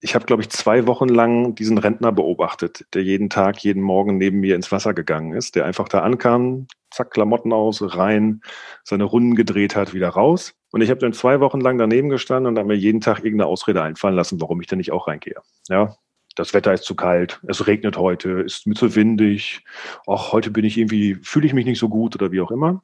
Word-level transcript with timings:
ich 0.00 0.14
habe, 0.14 0.24
glaube 0.24 0.42
ich, 0.42 0.48
zwei 0.50 0.86
Wochen 0.86 1.08
lang 1.08 1.54
diesen 1.54 1.78
Rentner 1.78 2.10
beobachtet, 2.10 2.86
der 2.94 3.02
jeden 3.02 3.28
Tag, 3.28 3.62
jeden 3.62 3.82
Morgen 3.82 4.16
neben 4.16 4.40
mir 4.40 4.56
ins 4.56 4.72
Wasser 4.72 4.94
gegangen 4.94 5.34
ist, 5.34 5.56
der 5.56 5.66
einfach 5.66 5.88
da 5.88 6.00
ankam, 6.00 6.66
zack, 6.90 7.10
Klamotten 7.10 7.52
aus, 7.52 7.82
rein, 7.96 8.40
seine 8.82 9.04
Runden 9.04 9.34
gedreht 9.34 9.76
hat, 9.76 9.92
wieder 9.92 10.08
raus. 10.08 10.54
Und 10.72 10.80
ich 10.80 10.90
habe 10.90 11.00
dann 11.00 11.12
zwei 11.12 11.40
Wochen 11.40 11.60
lang 11.60 11.76
daneben 11.76 12.08
gestanden 12.08 12.46
und 12.46 12.58
habe 12.58 12.68
mir 12.68 12.76
jeden 12.76 13.00
Tag 13.00 13.18
irgendeine 13.18 13.46
Ausrede 13.46 13.82
einfallen 13.82 14.16
lassen, 14.16 14.40
warum 14.40 14.60
ich 14.60 14.66
denn 14.66 14.78
nicht 14.78 14.92
auch 14.92 15.06
reingehe. 15.06 15.36
Ja, 15.68 15.94
das 16.34 16.54
Wetter 16.54 16.72
ist 16.72 16.84
zu 16.84 16.94
kalt, 16.94 17.40
es 17.46 17.66
regnet 17.66 17.98
heute, 17.98 18.30
ist 18.40 18.66
mir 18.66 18.74
zu 18.74 18.94
windig, 18.94 19.64
auch 20.06 20.32
heute 20.32 20.50
bin 20.50 20.64
ich 20.64 20.78
irgendwie, 20.78 21.16
fühle 21.22 21.46
ich 21.46 21.52
mich 21.52 21.66
nicht 21.66 21.78
so 21.78 21.88
gut 21.88 22.14
oder 22.14 22.32
wie 22.32 22.40
auch 22.40 22.50
immer. 22.50 22.82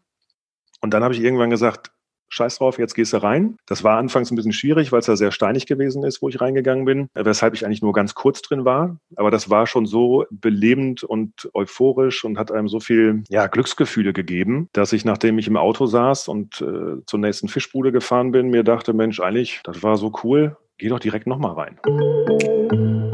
Und 0.82 0.92
dann 0.92 1.02
habe 1.02 1.14
ich 1.14 1.20
irgendwann 1.20 1.50
gesagt, 1.50 1.92
scheiß 2.28 2.58
drauf, 2.58 2.78
jetzt 2.78 2.94
gehst 2.94 3.12
du 3.12 3.22
rein. 3.22 3.56
Das 3.66 3.84
war 3.84 3.98
anfangs 3.98 4.30
ein 4.30 4.36
bisschen 4.36 4.52
schwierig, 4.52 4.92
weil 4.92 5.00
es 5.00 5.06
ja 5.06 5.16
sehr 5.16 5.32
steinig 5.32 5.66
gewesen 5.66 6.04
ist, 6.04 6.22
wo 6.22 6.28
ich 6.28 6.40
reingegangen 6.40 6.84
bin, 6.84 7.08
weshalb 7.14 7.54
ich 7.54 7.64
eigentlich 7.64 7.82
nur 7.82 7.92
ganz 7.92 8.14
kurz 8.14 8.42
drin 8.42 8.64
war. 8.64 8.96
Aber 9.16 9.30
das 9.30 9.50
war 9.50 9.66
schon 9.66 9.86
so 9.86 10.24
belebend 10.30 11.04
und 11.04 11.50
euphorisch 11.54 12.24
und 12.24 12.38
hat 12.38 12.50
einem 12.50 12.68
so 12.68 12.80
viel 12.80 13.22
ja, 13.28 13.46
Glücksgefühle 13.46 14.12
gegeben, 14.12 14.68
dass 14.72 14.92
ich, 14.92 15.04
nachdem 15.04 15.38
ich 15.38 15.46
im 15.46 15.56
Auto 15.56 15.86
saß 15.86 16.28
und 16.28 16.60
äh, 16.60 17.04
zur 17.06 17.20
nächsten 17.20 17.48
Fischbude 17.48 17.92
gefahren 17.92 18.32
bin, 18.32 18.48
mir 18.48 18.64
dachte, 18.64 18.92
Mensch, 18.92 19.20
eigentlich, 19.20 19.60
das 19.64 19.82
war 19.82 19.96
so 19.96 20.12
cool, 20.24 20.56
geh 20.78 20.88
doch 20.88 21.00
direkt 21.00 21.26
nochmal 21.26 21.52
rein. 21.52 23.05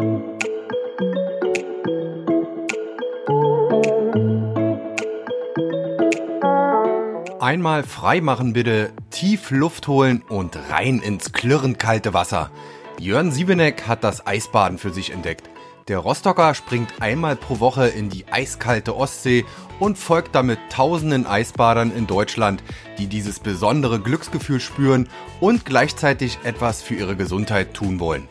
Einmal 7.43 7.83
frei 7.83 8.21
machen 8.21 8.53
bitte, 8.53 8.93
tief 9.11 9.51
Luft 9.51 9.89
holen 9.89 10.23
und 10.29 10.57
rein 10.71 11.01
ins 11.01 11.33
klirrend 11.33 11.81
kalte 11.81 12.15
Wasser. 12.15 12.53
Jörn 13.01 13.33
Siebeneck 13.33 13.89
hat 13.89 14.05
das 14.05 14.25
Eisbaden 14.25 14.79
für 14.79 14.93
sich 14.93 15.11
entdeckt. 15.11 15.51
Der 15.89 15.99
Rostocker 15.99 16.55
springt 16.55 17.03
einmal 17.03 17.35
pro 17.35 17.59
Woche 17.59 17.89
in 17.89 18.11
die 18.11 18.27
eiskalte 18.31 18.97
Ostsee 18.97 19.45
und 19.81 19.99
folgt 19.99 20.37
damit 20.37 20.61
tausenden 20.71 21.27
Eisbadern 21.27 21.91
in 21.91 22.07
Deutschland, 22.07 22.63
die 22.99 23.09
dieses 23.09 23.41
besondere 23.41 23.99
Glücksgefühl 23.99 24.61
spüren 24.61 25.09
und 25.41 25.65
gleichzeitig 25.65 26.39
etwas 26.45 26.81
für 26.81 26.95
ihre 26.95 27.17
Gesundheit 27.17 27.75
tun 27.75 27.99
wollen. 27.99 28.29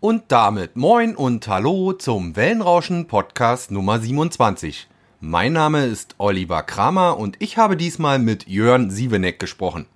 Und 0.00 0.22
damit 0.28 0.76
moin 0.76 1.14
und 1.14 1.46
hallo 1.46 1.92
zum 1.92 2.36
Wellenrauschen 2.36 3.06
Podcast 3.06 3.70
Nummer 3.70 4.00
27. 4.00 4.88
Mein 5.26 5.54
Name 5.54 5.86
ist 5.86 6.16
Oliver 6.18 6.62
Kramer 6.62 7.16
und 7.16 7.36
ich 7.38 7.56
habe 7.56 7.78
diesmal 7.78 8.18
mit 8.18 8.46
Jörn 8.46 8.90
Sieveneck 8.90 9.38
gesprochen. 9.38 9.86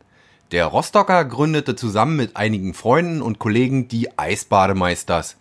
Der 0.53 0.65
Rostocker 0.65 1.23
gründete 1.27 1.77
zusammen 1.77 2.17
mit 2.17 2.35
einigen 2.35 2.73
Freunden 2.73 3.21
und 3.21 3.39
Kollegen 3.39 3.89
die 3.89 4.19
Eisbademeisters. 4.19 5.37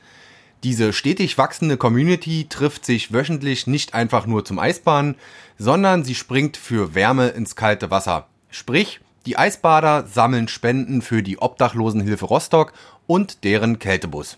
Diese 0.66 0.92
stetig 0.92 1.38
wachsende 1.38 1.78
Community 1.78 2.48
trifft 2.50 2.84
sich 2.84 3.14
wöchentlich 3.14 3.66
nicht 3.66 3.94
einfach 3.94 4.26
nur 4.26 4.44
zum 4.44 4.60
Eisbaden, 4.60 5.16
sondern 5.58 6.04
sie 6.04 6.16
springt 6.16 6.58
für 6.58 6.94
Wärme 6.94 7.30
ins 7.30 7.56
kalte 7.56 7.90
Wasser. 7.90 8.28
Sprich, 8.50 9.00
die 9.26 9.38
Eisbader 9.38 10.06
sammeln 10.06 10.50
Spenden 10.50 11.02
für 11.02 11.24
die 11.24 11.38
Obdachlosenhilfe 11.38 12.26
Rostock 12.26 12.74
und 13.08 13.46
deren 13.46 13.80
Kältebus. 13.80 14.38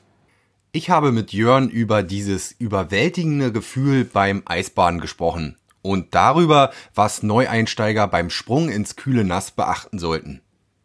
Ich 0.71 0.91
habe 0.91 1.11
mit 1.11 1.33
Jörn 1.33 1.67
über 1.67 2.03
dieses 2.03 2.51
überwältigende 2.51 3.51
Gefühl 3.51 4.05
beim 4.05 4.43
Eisbaden 4.45 4.99
gesprochen 4.99 5.57
und 5.81 6.13
darüber, 6.13 6.71
was 6.93 7.23
Neueinsteiger 7.23 8.07
beim 8.07 8.29
Sprung 8.29 8.69
ins 8.69 8.95
kühle 8.95 9.23
Nass 9.23 9.49
beachten 9.49 9.97
sollten. 9.97 10.41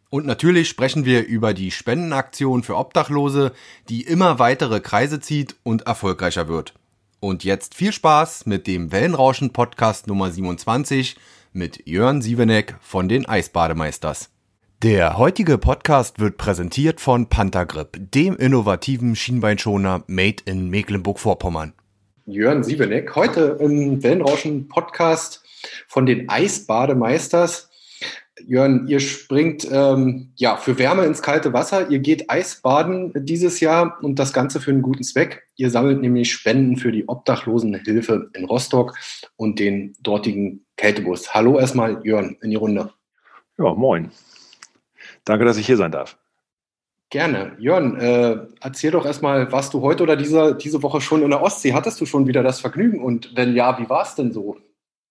Und 0.09 0.25
natürlich 0.25 0.69
sprechen 0.69 1.05
wir 1.05 1.27
über 1.27 1.53
die 1.53 1.69
Spendenaktion 1.69 2.63
für 2.63 2.77
Obdachlose, 2.77 3.51
die 3.87 4.01
immer 4.01 4.39
weitere 4.39 4.79
Kreise 4.79 5.19
zieht 5.19 5.55
und 5.61 5.83
erfolgreicher 5.83 6.47
wird. 6.47 6.73
Und 7.19 7.43
jetzt 7.43 7.75
viel 7.75 7.91
Spaß 7.91 8.47
mit 8.47 8.65
dem 8.65 8.91
Wellenrauschen 8.91 9.53
Podcast 9.53 10.07
Nummer 10.07 10.31
27 10.31 11.15
mit 11.53 11.85
Jörn 11.85 12.23
Sieveneck 12.23 12.75
von 12.81 13.07
den 13.07 13.27
Eisbademeisters. 13.27 14.31
Der 14.83 15.17
heutige 15.17 15.57
Podcast 15.57 16.19
wird 16.19 16.35
präsentiert 16.35 16.99
von 16.99 17.29
Panthergrip, 17.29 17.97
dem 18.11 18.35
innovativen 18.35 19.15
Schienbeinschoner 19.15 20.03
made 20.07 20.43
in 20.45 20.69
Mecklenburg-Vorpommern. 20.69 21.73
Jörn 22.25 22.61
Siebeneck, 22.61 23.15
heute 23.15 23.57
im 23.61 24.03
Wellenrauschen 24.03 24.67
Podcast 24.67 25.43
von 25.87 26.05
den 26.05 26.27
Eisbademeisters. 26.27 27.69
Jörn, 28.45 28.85
ihr 28.89 28.99
springt 28.99 29.65
ähm, 29.71 30.33
ja 30.35 30.57
für 30.57 30.77
Wärme 30.77 31.05
ins 31.05 31.21
kalte 31.21 31.53
Wasser. 31.53 31.89
Ihr 31.89 31.99
geht 31.99 32.29
Eisbaden 32.29 33.13
dieses 33.15 33.61
Jahr 33.61 33.97
und 34.03 34.19
das 34.19 34.33
Ganze 34.33 34.59
für 34.59 34.71
einen 34.71 34.81
guten 34.81 35.03
Zweck. 35.03 35.47
Ihr 35.55 35.69
sammelt 35.69 36.01
nämlich 36.01 36.33
Spenden 36.33 36.75
für 36.75 36.91
die 36.91 37.07
Obdachlosenhilfe 37.07 38.29
in 38.33 38.43
Rostock 38.43 38.93
und 39.37 39.57
den 39.57 39.95
dortigen 40.01 40.65
Kältebus. 40.75 41.33
Hallo 41.33 41.57
erstmal, 41.57 42.05
Jörn, 42.05 42.35
in 42.41 42.49
die 42.49 42.57
Runde. 42.57 42.91
Ja, 43.57 43.73
moin. 43.73 44.11
Danke, 45.25 45.45
dass 45.45 45.57
ich 45.57 45.65
hier 45.65 45.77
sein 45.77 45.91
darf. 45.91 46.17
Gerne. 47.09 47.55
Jörn, 47.59 47.97
äh, 47.99 48.37
erzähl 48.61 48.91
doch 48.91 49.05
erstmal, 49.05 49.51
warst 49.51 49.73
du 49.73 49.81
heute 49.81 50.03
oder 50.03 50.15
diese, 50.15 50.55
diese 50.55 50.81
Woche 50.81 51.01
schon 51.01 51.21
in 51.21 51.29
der 51.29 51.41
Ostsee? 51.41 51.73
Hattest 51.73 52.01
du 52.01 52.05
schon 52.05 52.27
wieder 52.27 52.43
das 52.43 52.59
Vergnügen? 52.59 53.01
Und 53.03 53.35
wenn 53.35 53.55
ja, 53.55 53.77
wie 53.79 53.89
war 53.89 54.03
es 54.03 54.15
denn 54.15 54.31
so? 54.31 54.57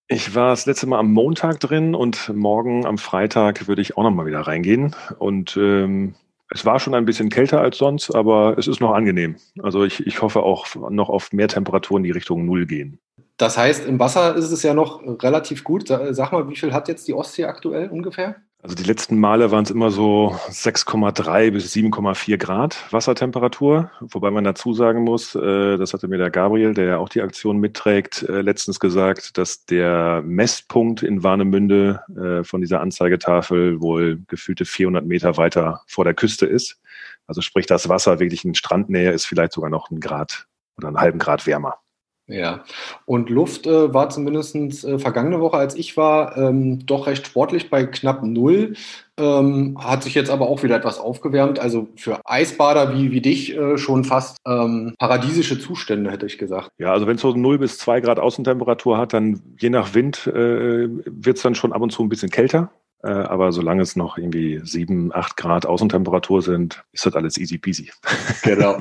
Ich 0.09 0.35
war 0.35 0.51
das 0.51 0.67
letzte 0.67 0.87
Mal 0.87 0.99
am 0.99 1.13
Montag 1.13 1.61
drin 1.61 1.95
und 1.95 2.29
morgen 2.35 2.85
am 2.85 2.99
Freitag 2.99 3.69
würde 3.69 3.81
ich 3.81 3.97
auch 3.97 4.03
nochmal 4.03 4.27
wieder 4.27 4.41
reingehen. 4.41 4.95
Und 5.19 5.57
ähm, 5.57 6.15
es 6.51 6.67
war 6.67 6.79
schon 6.79 6.95
ein 6.95 7.07
bisschen 7.07 7.31
kälter 7.31 7.61
als 7.61 7.79
sonst, 7.79 8.15
aber 8.15 8.59
es 8.59 8.69
ist 8.69 8.81
noch 8.81 8.93
angenehm. 8.93 9.37
Also 9.63 9.85
ich, 9.85 10.07
ich 10.07 10.21
hoffe 10.21 10.43
auch 10.43 10.67
noch 10.91 11.09
auf 11.09 11.33
mehr 11.33 11.49
Temperaturen, 11.49 12.03
die 12.03 12.11
Richtung 12.11 12.45
Null 12.45 12.67
gehen. 12.67 12.99
Das 13.39 13.57
heißt, 13.57 13.87
im 13.87 13.99
Wasser 13.99 14.37
ist 14.37 14.53
es 14.53 14.63
ja 14.63 14.75
noch 14.75 15.03
relativ 15.23 15.65
gut. 15.65 15.89
Sag 15.89 16.33
mal, 16.33 16.49
wie 16.49 16.57
viel 16.57 16.73
hat 16.73 16.89
jetzt 16.89 17.09
die 17.09 17.15
Ostsee 17.15 17.45
aktuell 17.45 17.89
ungefähr? 17.89 18.37
Also 18.65 18.77
die 18.77 18.85
letzten 18.85 19.21
Male 19.21 19.51
waren 19.51 19.65
es 19.65 19.71
immer 19.71 19.91
so 19.91 20.41
6,3 20.49 21.51
bis 21.51 21.75
7,4 21.75 22.39
Grad 22.39 22.91
Wassertemperatur, 22.91 23.91
wobei 24.01 24.31
man 24.31 24.43
dazu 24.43 24.73
sagen 24.73 25.05
muss, 25.05 25.35
äh, 25.35 25.77
das 25.77 25.93
hatte 25.93 26.09
mir 26.09 26.17
der 26.17 26.31
Gabriel, 26.31 26.73
der 26.73 26.87
ja 26.87 26.97
auch 26.97 27.11
die 27.11 27.21
Aktion 27.21 27.59
mitträgt, 27.59 28.23
äh, 28.23 28.41
letztens 28.41 28.81
gesagt, 28.81 29.37
dass 29.37 29.67
der 29.67 30.23
Messpunkt 30.25 31.03
in 31.03 31.23
Warnemünde 31.23 32.01
äh, 32.17 32.43
von 32.43 32.63
dieser 32.63 32.81
Anzeigetafel 32.81 33.83
wohl 33.83 34.23
gefühlte 34.29 34.65
400 34.65 35.05
Meter 35.05 35.37
weiter 35.37 35.83
vor 35.87 36.07
der 36.07 36.15
Küste 36.15 36.47
ist. 36.47 36.81
Also 37.27 37.43
sprich, 37.43 37.67
das 37.67 37.91
Wasser 37.91 38.19
wirklich 38.19 38.47
in 38.47 38.55
Strandnähe 38.55 39.11
ist 39.11 39.27
vielleicht 39.27 39.53
sogar 39.53 39.69
noch 39.69 39.91
ein 39.91 40.01
Grad 40.01 40.47
oder 40.79 40.89
einen 40.89 41.01
halben 41.01 41.19
Grad 41.19 41.47
wärmer. 41.47 41.84
Ja, 42.27 42.65
und 43.05 43.29
Luft 43.29 43.67
äh, 43.67 43.93
war 43.93 44.09
zumindest 44.09 44.55
äh, 44.57 44.99
vergangene 44.99 45.41
Woche, 45.41 45.59
als 45.59 45.75
ich 45.75 45.99
war, 45.99 46.39
ähm, 46.39 46.87
doch 46.87 47.07
recht 47.07 47.27
sportlich 47.27 47.69
bei 47.69 47.85
knapp 47.85 48.23
null. 48.23 48.77
Ähm, 49.19 49.77
hat 49.79 50.03
sich 50.03 50.15
jetzt 50.15 50.31
aber 50.31 50.49
auch 50.49 50.63
wieder 50.63 50.75
etwas 50.75 50.99
aufgewärmt. 50.99 51.59
Also 51.59 51.89
für 51.97 52.21
Eisbader 52.25 52.95
wie, 52.95 53.13
wie 53.13 53.21
dich 53.21 53.55
äh, 53.55 53.77
schon 53.77 54.05
fast 54.05 54.39
ähm, 54.47 54.95
paradiesische 54.99 55.61
Zustände, 55.61 56.11
hätte 56.11 56.25
ich 56.25 56.39
gesagt. 56.39 56.71
Ja, 56.79 56.93
also 56.93 57.07
wenn 57.07 57.17
es 57.17 57.23
so 57.23 57.33
0 57.33 57.59
bis 57.59 57.77
2 57.79 58.01
Grad 58.01 58.19
Außentemperatur 58.19 58.97
hat, 58.97 59.13
dann 59.13 59.43
je 59.59 59.69
nach 59.69 59.95
Wind 59.95 60.27
äh, 60.27 60.89
wird 60.89 61.37
es 61.37 61.43
dann 61.43 61.55
schon 61.55 61.75
ab 61.75 61.83
und 61.83 61.91
zu 61.91 62.03
ein 62.03 62.09
bisschen 62.09 62.31
kälter. 62.31 62.71
Äh, 63.05 63.11
aber 63.11 63.53
solange 63.53 63.83
es 63.83 63.97
noch 63.97 64.17
irgendwie 64.17 64.61
sieben, 64.65 65.15
acht 65.15 65.37
Grad 65.37 65.67
Außentemperatur 65.67 66.41
sind, 66.41 66.85
ist 66.93 67.05
das 67.05 67.15
alles 67.15 67.37
easy 67.37 67.59
peasy. 67.59 67.91
Genau. 68.43 68.77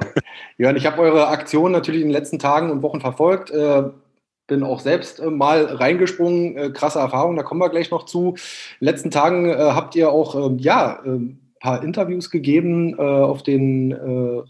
Jörn, 0.58 0.78
ich 0.78 0.86
habe 0.86 1.02
eure 1.02 1.28
Aktion 1.28 1.72
natürlich 1.72 2.02
in 2.02 2.08
den 2.08 2.14
letzten 2.14 2.40
Tagen 2.40 2.72
und 2.72 2.82
Wochen 2.82 3.02
verfolgt. 3.02 3.52
Äh, 3.52 3.84
bin 4.48 4.64
auch 4.64 4.80
selbst 4.80 5.20
äh, 5.20 5.30
mal 5.30 5.66
reingesprungen. 5.66 6.74
krasse 6.74 7.00
Erfahrung, 7.00 7.36
da 7.36 7.44
kommen 7.44 7.60
wir 7.60 7.70
gleich 7.70 7.92
noch 7.92 8.06
zu. 8.06 8.30
In 8.80 8.86
den 8.86 8.86
letzten 8.86 9.12
Tagen 9.12 9.54
habt 9.54 9.96
ihr 9.96 10.10
auch, 10.10 10.36
ähm, 10.36 10.58
ja, 10.58 11.02
ein 11.04 11.40
paar 11.60 11.84
Interviews 11.84 12.30
gegeben 12.30 13.00
auf 13.00 13.42
den 13.42 13.94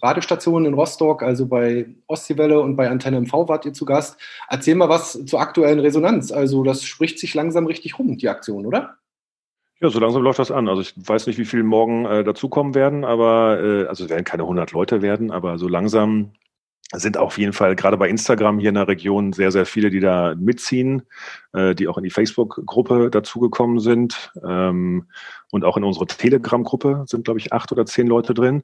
Radiostationen 0.02 0.66
in 0.66 0.74
Rostock, 0.74 1.22
also 1.22 1.46
bei 1.46 1.86
Ostseewelle 2.08 2.60
und 2.60 2.76
bei 2.76 2.90
Antenne 2.90 3.22
MV 3.22 3.48
wart 3.48 3.68
ihr 3.68 3.74
zu 3.74 3.86
Gast. 3.86 4.18
Erzähl 4.50 4.74
mal 4.74 4.90
was 4.90 5.24
zur 5.28 5.40
aktuellen 5.40 5.80
Resonanz. 5.80 6.32
Also 6.32 6.64
das 6.64 6.84
spricht 6.84 7.20
sich 7.20 7.36
langsam 7.36 7.68
richtig 7.68 8.00
rum, 8.00 8.18
die 8.18 8.30
Aktion, 8.30 8.66
oder? 8.66 8.98
Ja, 9.84 9.90
so 9.90 10.00
langsam 10.00 10.24
läuft 10.24 10.40
das 10.40 10.50
an. 10.50 10.70
Also 10.70 10.82
ich 10.82 10.94
weiß 10.96 11.28
nicht, 11.28 11.38
wie 11.38 11.44
viele 11.44 11.64
morgen 11.64 12.06
äh, 12.06 12.24
dazukommen 12.24 12.74
werden, 12.74 13.04
aber 13.04 13.60
äh, 13.62 13.86
also 13.88 14.06
es 14.06 14.10
werden 14.10 14.24
keine 14.24 14.44
100 14.44 14.72
Leute 14.72 15.02
werden, 15.02 15.30
aber 15.30 15.58
so 15.58 15.68
langsam 15.68 16.32
sind 16.94 17.18
auf 17.18 17.38
jeden 17.38 17.52
Fall 17.52 17.76
gerade 17.76 17.98
bei 17.98 18.08
Instagram 18.08 18.60
hier 18.60 18.70
in 18.70 18.76
der 18.76 18.88
Region 18.88 19.34
sehr, 19.34 19.52
sehr 19.52 19.66
viele, 19.66 19.90
die 19.90 20.00
da 20.00 20.36
mitziehen, 20.36 21.02
äh, 21.52 21.76
die 21.76 21.90
auch 21.90 21.98
in 21.98 22.06
die 22.06 22.12
Facebook-Gruppe 22.12 23.10
dazugekommen 23.10 23.80
sind. 23.80 24.32
Ähm, 24.48 25.10
und 25.54 25.64
auch 25.66 25.78
in 25.78 25.84
unsere 25.84 26.08
Telegram-Gruppe 26.08 27.04
sind, 27.06 27.26
glaube 27.26 27.40
ich, 27.40 27.54
acht 27.54 27.72
oder 27.72 27.86
zehn 27.86 28.08
Leute 28.08 28.34
drin, 28.34 28.64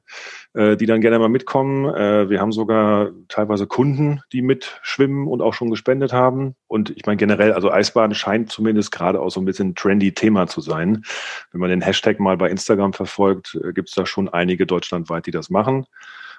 äh, 0.54 0.76
die 0.76 0.86
dann 0.86 1.00
gerne 1.00 1.20
mal 1.20 1.28
mitkommen. 1.28 1.84
Äh, 1.94 2.28
wir 2.28 2.40
haben 2.40 2.50
sogar 2.50 3.10
teilweise 3.28 3.68
Kunden, 3.68 4.22
die 4.32 4.42
mitschwimmen 4.42 5.28
und 5.28 5.40
auch 5.40 5.54
schon 5.54 5.70
gespendet 5.70 6.12
haben. 6.12 6.56
Und 6.66 6.90
ich 6.90 7.06
meine 7.06 7.16
generell, 7.16 7.52
also 7.52 7.70
Eisbaden 7.70 8.16
scheint 8.16 8.50
zumindest 8.50 8.90
gerade 8.90 9.20
auch 9.20 9.30
so 9.30 9.40
ein 9.40 9.44
bisschen 9.44 9.76
trendy 9.76 10.12
Thema 10.14 10.48
zu 10.48 10.60
sein. 10.60 11.04
Wenn 11.52 11.60
man 11.60 11.70
den 11.70 11.80
Hashtag 11.80 12.18
mal 12.18 12.36
bei 12.36 12.50
Instagram 12.50 12.92
verfolgt, 12.92 13.56
äh, 13.62 13.72
gibt 13.72 13.90
es 13.90 13.94
da 13.94 14.04
schon 14.04 14.28
einige 14.28 14.66
deutschlandweit, 14.66 15.26
die 15.26 15.30
das 15.30 15.48
machen. 15.48 15.86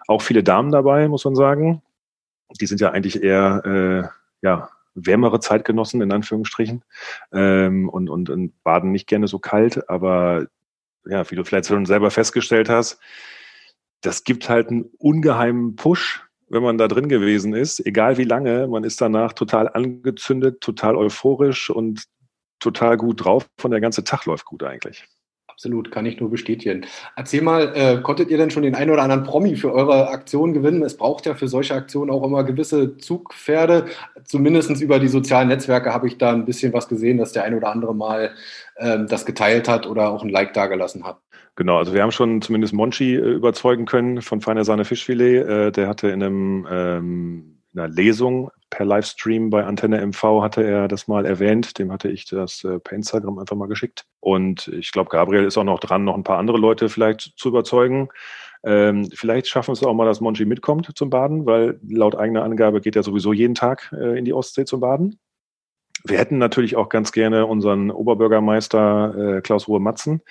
Auch 0.07 0.21
viele 0.21 0.44
Damen 0.44 0.74
dabei, 0.74 1.07
muss 1.07 1.24
man 1.24 1.36
sagen. 1.36 1.81
Die 2.59 2.65
sind 2.65 2.81
ja 2.81 2.92
eigentlich 2.92 3.24
eher 3.24 4.12
äh, 4.44 4.45
ja, 4.45 4.69
wärmere 4.93 5.39
Zeitgenossen 5.39 6.01
in 6.01 6.11
Anführungsstrichen 6.11 6.83
ähm, 7.33 7.89
und, 7.89 8.09
und, 8.09 8.29
und 8.29 8.63
baden 8.63 8.91
nicht 8.91 9.07
gerne 9.07 9.27
so 9.27 9.39
kalt, 9.39 9.89
aber 9.89 10.47
ja, 11.05 11.29
wie 11.31 11.35
du 11.35 11.43
vielleicht 11.43 11.67
schon 11.67 11.85
selber 11.85 12.11
festgestellt 12.11 12.69
hast, 12.69 12.99
das 14.01 14.23
gibt 14.23 14.49
halt 14.49 14.69
einen 14.69 14.89
ungeheimen 14.97 15.75
Push, 15.75 16.27
wenn 16.49 16.63
man 16.63 16.77
da 16.77 16.88
drin 16.88 17.07
gewesen 17.07 17.53
ist, 17.53 17.85
egal 17.85 18.17
wie 18.17 18.25
lange, 18.25 18.67
man 18.67 18.83
ist 18.83 18.99
danach 18.99 19.33
total 19.33 19.69
angezündet, 19.69 20.61
total 20.61 20.95
euphorisch 20.95 21.69
und 21.69 22.03
total 22.59 22.97
gut 22.97 23.23
drauf 23.23 23.47
und 23.63 23.71
der 23.71 23.81
ganze 23.81 24.03
Tag 24.03 24.25
läuft 24.25 24.45
gut 24.45 24.63
eigentlich. 24.63 25.07
Absolut, 25.62 25.92
kann 25.92 26.08
ich 26.08 26.19
nur 26.19 26.31
bestätigen. 26.31 26.88
Erzähl 27.16 27.44
mal, 27.44 27.72
äh, 27.75 28.02
konntet 28.02 28.31
ihr 28.31 28.38
denn 28.38 28.50
schon 28.50 28.63
den 28.63 28.74
einen 28.74 28.90
oder 28.90 29.04
anderen 29.04 29.24
Promi 29.24 29.56
für 29.56 29.72
eure 29.72 30.10
Aktion 30.10 30.54
gewinnen? 30.54 30.81
Es 30.81 30.98
braucht 30.98 31.28
ja 31.28 31.36
für 31.36 31.48
solche 31.48 31.75
Aktionen 31.75 32.10
auch 32.10 32.24
immer 32.24 32.44
gewisse 32.44 32.98
Zugpferde. 32.98 33.86
Zumindest 34.24 34.81
über 34.81 34.98
die 34.98 35.08
sozialen 35.08 35.50
Netzwerke 35.50 35.94
habe 35.94 36.08
ich 36.08 36.18
da 36.18 36.31
ein 36.31 36.46
bisschen 36.46 36.74
was 36.74 36.88
gesehen, 36.88 37.19
dass 37.19 37.34
der 37.34 37.44
ein 37.44 37.54
oder 37.54 37.72
andere 37.72 37.94
mal 37.94 38.31
ähm, 38.80 39.06
das 39.08 39.24
geteilt 39.24 39.69
hat 39.69 39.86
oder 39.86 40.10
auch 40.10 40.24
ein 40.24 40.30
Like 40.30 40.54
dagelassen 40.54 41.04
hat. 41.04 41.19
Genau, 41.56 41.78
also 41.78 41.94
wir 41.94 42.02
haben 42.02 42.12
schon 42.12 42.42
zumindest 42.42 42.74
Monchi 42.74 43.13
äh, 43.13 43.19
überzeugen 43.19 43.86
können 43.86 44.24
von 44.24 44.42
Feiner 44.42 44.66
Sahne 44.66 44.84
Fischfilet. 44.84 45.44
Äh, 45.44 45.72
der 45.72 45.88
hatte 45.88 46.08
in 46.08 46.24
einem 46.24 46.68
ähm, 46.72 47.58
in 47.72 47.80
einer 47.80 47.94
Lesung 47.94 48.50
per 48.71 48.85
Livestream 48.85 49.51
bei 49.51 49.63
Antenne 49.63 50.03
MV 50.03 50.41
hatte 50.41 50.63
er 50.63 50.88
das 50.88 51.07
mal 51.07 51.27
erwähnt. 51.27 51.77
Dem 51.77 51.91
hatte 51.91 52.09
ich 52.09 52.25
das 52.25 52.63
äh, 52.63 52.79
per 52.79 52.95
Instagram 52.95 53.38
einfach 53.38 53.56
mal 53.56 53.68
geschickt. 53.68 54.06
Und 54.19 54.69
ich 54.69 54.91
glaube, 54.91 55.12
Gabriel 55.12 55.45
ist 55.45 55.57
auch 55.57 55.63
noch 55.63 55.79
dran, 55.79 56.03
noch 56.03 56.15
ein 56.15 56.23
paar 56.23 56.39
andere 56.39 56.57
Leute 56.57 56.89
vielleicht 56.89 57.33
zu 57.38 57.50
überzeugen. 57.50 58.09
Ähm, 58.63 59.09
vielleicht 59.13 59.47
schaffen 59.47 59.73
es 59.73 59.83
auch 59.83 59.94
mal, 59.94 60.06
dass 60.06 60.21
Monchi 60.21 60.45
mitkommt 60.45 60.89
zum 60.95 61.09
Baden, 61.09 61.45
weil 61.45 61.79
laut 61.88 62.15
eigener 62.15 62.44
Angabe 62.44 62.81
geht 62.81 62.95
er 62.95 63.03
sowieso 63.03 63.33
jeden 63.33 63.56
Tag 63.56 63.94
äh, 63.95 64.18
in 64.18 64.25
die 64.25 64.33
Ostsee 64.33 64.65
zum 64.65 64.79
Baden. 64.79 65.19
Wir 66.03 66.17
hätten 66.17 66.38
natürlich 66.38 66.75
auch 66.75 66.89
ganz 66.89 67.12
gerne 67.12 67.45
unseren 67.45 67.91
Oberbürgermeister 67.91 69.38
äh, 69.38 69.41
Klaus 69.41 69.67
Ruhe-Matzen. 69.67 70.21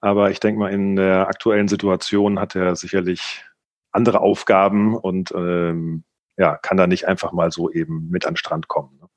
Aber 0.00 0.30
ich 0.30 0.40
denke 0.40 0.58
mal, 0.58 0.72
in 0.72 0.96
der 0.96 1.28
aktuellen 1.28 1.68
Situation 1.68 2.38
hat 2.40 2.56
er 2.56 2.76
sicherlich 2.76 3.44
andere 3.92 4.20
Aufgaben 4.20 4.96
und 4.96 5.32
ähm, 5.36 6.04
ja, 6.36 6.56
kann 6.56 6.76
da 6.76 6.86
nicht 6.86 7.06
einfach 7.06 7.32
mal 7.32 7.50
so 7.50 7.70
eben 7.70 8.08
mit 8.10 8.26
an 8.26 8.32
den 8.32 8.38
Strand 8.38 8.68
kommen. 8.68 8.98
Ne? 9.00 9.08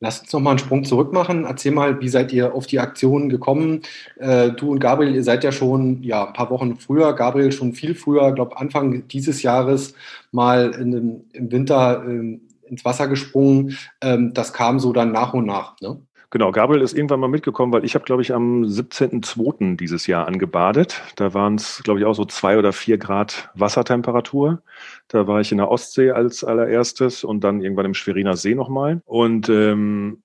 Lass 0.00 0.20
uns 0.20 0.32
noch 0.32 0.40
mal 0.40 0.50
einen 0.50 0.58
Sprung 0.58 0.84
zurück 0.84 1.12
machen. 1.12 1.44
Erzähl 1.44 1.70
mal, 1.70 2.00
wie 2.00 2.08
seid 2.08 2.32
ihr 2.32 2.54
auf 2.54 2.66
die 2.66 2.80
Aktion 2.80 3.28
gekommen? 3.28 3.82
Äh, 4.18 4.50
du 4.50 4.72
und 4.72 4.80
Gabriel, 4.80 5.14
ihr 5.14 5.22
seid 5.22 5.44
ja 5.44 5.52
schon 5.52 6.02
ja, 6.02 6.26
ein 6.26 6.32
paar 6.32 6.50
Wochen 6.50 6.76
früher, 6.76 7.12
Gabriel 7.12 7.52
schon 7.52 7.72
viel 7.72 7.94
früher, 7.94 8.32
glaube 8.32 8.58
Anfang 8.58 9.06
dieses 9.06 9.44
Jahres 9.44 9.94
mal 10.32 10.72
in, 10.72 11.24
im 11.32 11.52
Winter 11.52 12.04
äh, 12.04 12.40
ins 12.64 12.84
Wasser 12.84 13.06
gesprungen. 13.06 13.78
Ähm, 14.00 14.34
das 14.34 14.52
kam 14.52 14.80
so 14.80 14.92
dann 14.92 15.12
nach 15.12 15.34
und 15.34 15.46
nach. 15.46 15.80
Ne? 15.80 16.00
Genau, 16.32 16.50
Gabriel 16.50 16.80
ist 16.80 16.94
irgendwann 16.94 17.20
mal 17.20 17.28
mitgekommen, 17.28 17.74
weil 17.74 17.84
ich 17.84 17.94
habe, 17.94 18.06
glaube 18.06 18.22
ich, 18.22 18.32
am 18.32 18.62
17.02. 18.62 19.76
dieses 19.76 20.06
Jahr 20.06 20.26
angebadet. 20.26 21.02
Da 21.16 21.34
waren 21.34 21.56
es, 21.56 21.82
glaube 21.84 22.00
ich, 22.00 22.06
auch 22.06 22.14
so 22.14 22.24
zwei 22.24 22.56
oder 22.56 22.72
vier 22.72 22.96
Grad 22.96 23.50
Wassertemperatur. 23.54 24.62
Da 25.08 25.26
war 25.26 25.42
ich 25.42 25.52
in 25.52 25.58
der 25.58 25.70
Ostsee 25.70 26.10
als 26.10 26.42
allererstes 26.42 27.22
und 27.22 27.44
dann 27.44 27.60
irgendwann 27.60 27.84
im 27.84 27.92
Schweriner 27.92 28.34
See 28.34 28.54
nochmal. 28.54 29.02
Und 29.04 29.50
ähm, 29.50 30.22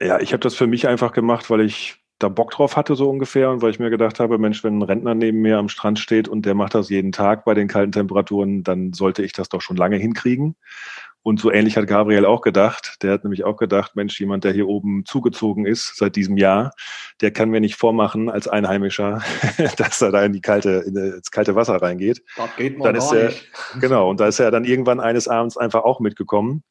ja, 0.00 0.20
ich 0.20 0.32
habe 0.32 0.42
das 0.42 0.54
für 0.54 0.68
mich 0.68 0.86
einfach 0.86 1.10
gemacht, 1.10 1.50
weil 1.50 1.62
ich 1.62 2.04
da 2.20 2.28
Bock 2.28 2.52
drauf 2.52 2.76
hatte, 2.76 2.94
so 2.94 3.10
ungefähr, 3.10 3.50
und 3.50 3.60
weil 3.60 3.70
ich 3.70 3.80
mir 3.80 3.90
gedacht 3.90 4.20
habe, 4.20 4.38
Mensch, 4.38 4.62
wenn 4.62 4.78
ein 4.78 4.82
Rentner 4.82 5.16
neben 5.16 5.40
mir 5.40 5.58
am 5.58 5.68
Strand 5.68 5.98
steht 5.98 6.28
und 6.28 6.46
der 6.46 6.54
macht 6.54 6.74
das 6.76 6.88
jeden 6.88 7.10
Tag 7.10 7.44
bei 7.44 7.54
den 7.54 7.66
kalten 7.66 7.92
Temperaturen, 7.92 8.62
dann 8.62 8.92
sollte 8.92 9.24
ich 9.24 9.32
das 9.32 9.48
doch 9.48 9.60
schon 9.60 9.76
lange 9.76 9.96
hinkriegen. 9.96 10.56
Und 11.22 11.40
so 11.40 11.52
ähnlich 11.52 11.76
hat 11.76 11.86
Gabriel 11.86 12.24
auch 12.24 12.40
gedacht. 12.40 12.96
Der 13.02 13.12
hat 13.12 13.24
nämlich 13.24 13.44
auch 13.44 13.56
gedacht, 13.56 13.96
Mensch, 13.96 14.18
jemand, 14.18 14.44
der 14.44 14.52
hier 14.52 14.68
oben 14.68 15.04
zugezogen 15.04 15.66
ist 15.66 15.96
seit 15.96 16.16
diesem 16.16 16.36
Jahr, 16.36 16.72
der 17.20 17.32
kann 17.32 17.50
mir 17.50 17.60
nicht 17.60 17.76
vormachen 17.76 18.30
als 18.30 18.48
Einheimischer, 18.48 19.20
dass 19.76 20.00
er 20.00 20.12
da 20.12 20.24
in 20.24 20.32
die 20.32 20.40
kalte, 20.40 20.84
in 20.86 20.94
das 20.94 21.30
kalte 21.30 21.54
Wasser 21.54 21.76
reingeht. 21.82 22.22
Das 22.36 22.56
geht 22.56 22.78
man 22.78 22.86
dann 22.86 22.96
ist 22.96 23.12
er, 23.12 23.26
nicht. 23.26 23.50
Genau, 23.80 24.08
und 24.08 24.20
da 24.20 24.28
ist 24.28 24.38
er 24.38 24.50
dann 24.50 24.64
irgendwann 24.64 25.00
eines 25.00 25.28
Abends 25.28 25.56
einfach 25.56 25.84
auch 25.84 26.00
mitgekommen. 26.00 26.62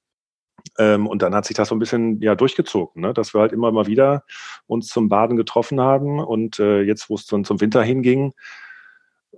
Ähm, 0.79 1.07
und 1.07 1.21
dann 1.21 1.35
hat 1.35 1.45
sich 1.45 1.55
das 1.55 1.69
so 1.69 1.75
ein 1.75 1.79
bisschen 1.79 2.21
ja 2.21 2.35
durchgezogen, 2.35 3.01
ne? 3.01 3.13
dass 3.13 3.33
wir 3.33 3.41
halt 3.41 3.51
immer 3.51 3.71
mal 3.71 3.87
wieder 3.87 4.23
uns 4.65 4.87
zum 4.87 5.09
Baden 5.09 5.37
getroffen 5.37 5.79
haben. 5.79 6.19
Und 6.19 6.59
äh, 6.59 6.81
jetzt, 6.81 7.09
wo 7.09 7.15
es 7.15 7.25
dann 7.25 7.45
zum 7.45 7.61
Winter 7.61 7.83
hinging, 7.83 8.33